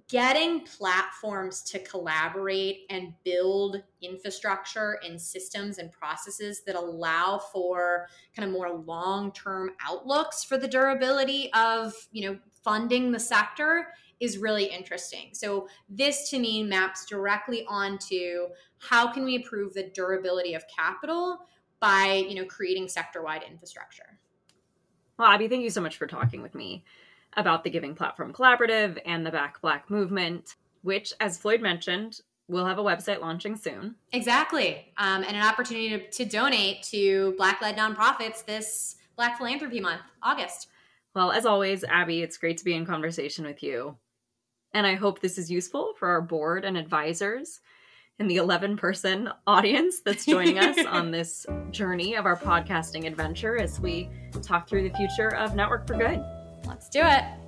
getting 0.08 0.62
platforms 0.62 1.62
to 1.64 1.80
collaborate 1.80 2.86
and 2.90 3.14
build 3.26 3.84
infrastructure 4.02 5.00
and 5.06 5.20
systems 5.20 5.80
and 5.80 5.92
processes 5.92 6.62
that 6.66 6.76
allow 6.76 7.38
for 7.38 8.08
kind 8.36 8.48
of 8.48 8.54
more 8.54 8.72
long-term 8.72 9.72
outlooks 9.86 10.44
for 10.44 10.58
the 10.58 10.68
durability 10.68 11.52
of, 11.54 11.94
you 12.12 12.30
know, 12.30 12.38
funding 12.64 13.12
the 13.12 13.20
sector 13.20 13.88
is 14.22 14.38
really 14.38 14.66
interesting. 14.66 15.30
So 15.34 15.68
this 15.90 16.30
to 16.30 16.40
me 16.40 16.64
maps 16.64 17.06
directly 17.06 17.66
onto 17.68 18.48
how 18.78 19.12
can 19.12 19.26
we 19.26 19.36
improve 19.36 19.74
the 19.74 19.90
durability 19.94 20.54
of 20.54 20.64
capital 20.68 21.40
by 21.82 22.26
you 22.30 22.36
know 22.36 22.46
creating 22.46 22.88
sector-wide 22.88 23.44
infrastructure. 23.44 24.20
Well, 25.18 25.28
Abby, 25.28 25.48
thank 25.50 25.64
you 25.64 25.70
so 25.70 25.82
much 25.82 25.98
for 25.98 26.08
talking 26.08 26.42
with 26.42 26.56
me 26.56 26.86
about 27.38 27.64
the 27.64 27.70
Giving 27.70 27.96
Platform 27.96 28.34
Collaborative 28.34 29.00
and 29.06 29.26
the 29.26 29.32
Back 29.32 29.62
Black 29.62 29.90
movement, 29.90 30.56
which, 30.82 31.14
as 31.20 31.38
Floyd 31.38 31.62
mentioned, 31.62 32.22
will 32.48 32.66
have 32.66 32.78
a 32.78 32.84
website 32.84 33.22
launching 33.22 33.56
soon. 33.56 33.96
Exactly, 34.12 34.94
um, 34.98 35.24
and 35.24 35.36
an 35.36 35.44
opportunity 35.44 35.90
to, 35.90 36.10
to 36.10 36.26
donate 36.26 36.84
to 36.84 37.34
Black-led 37.38 37.78
nonprofits 37.78 38.46
this 38.46 38.98
Black 39.16 39.38
Philanthropy 39.38 39.80
Month, 39.80 40.02
August. 40.22 40.68
Well, 41.16 41.32
as 41.32 41.46
always, 41.46 41.84
Abby, 41.84 42.22
it's 42.22 42.38
great 42.38 42.58
to 42.58 42.66
be 42.66 42.74
in 42.74 42.86
conversation 42.86 43.46
with 43.46 43.64
you. 43.64 43.98
And 44.74 44.88
I 44.88 44.96
hope 44.96 45.20
this 45.20 45.38
is 45.38 45.52
useful 45.52 45.94
for 45.98 46.08
our 46.10 46.22
board 46.22 46.64
and 46.64 46.78
advisors 46.78 47.60
and 48.20 48.30
the 48.30 48.38
11 48.38 48.78
person 48.78 49.30
audience 49.48 50.02
that's 50.02 50.26
joining 50.26 50.60
us 50.60 50.78
on 50.88 51.12
this 51.12 51.46
journey 51.72 52.16
of 52.16 52.26
our 52.26 52.38
podcasting 52.38 53.06
adventure 53.06 53.58
as 53.58 53.80
we 53.80 54.10
talk 54.42 54.70
through 54.70 54.88
the 54.88 54.96
future 54.96 55.36
of 55.36 55.56
Network 55.56 55.88
for 55.88 55.98
Good. 55.98 56.24
Let's 56.66 56.90
do 56.90 57.02
it. 57.02 57.41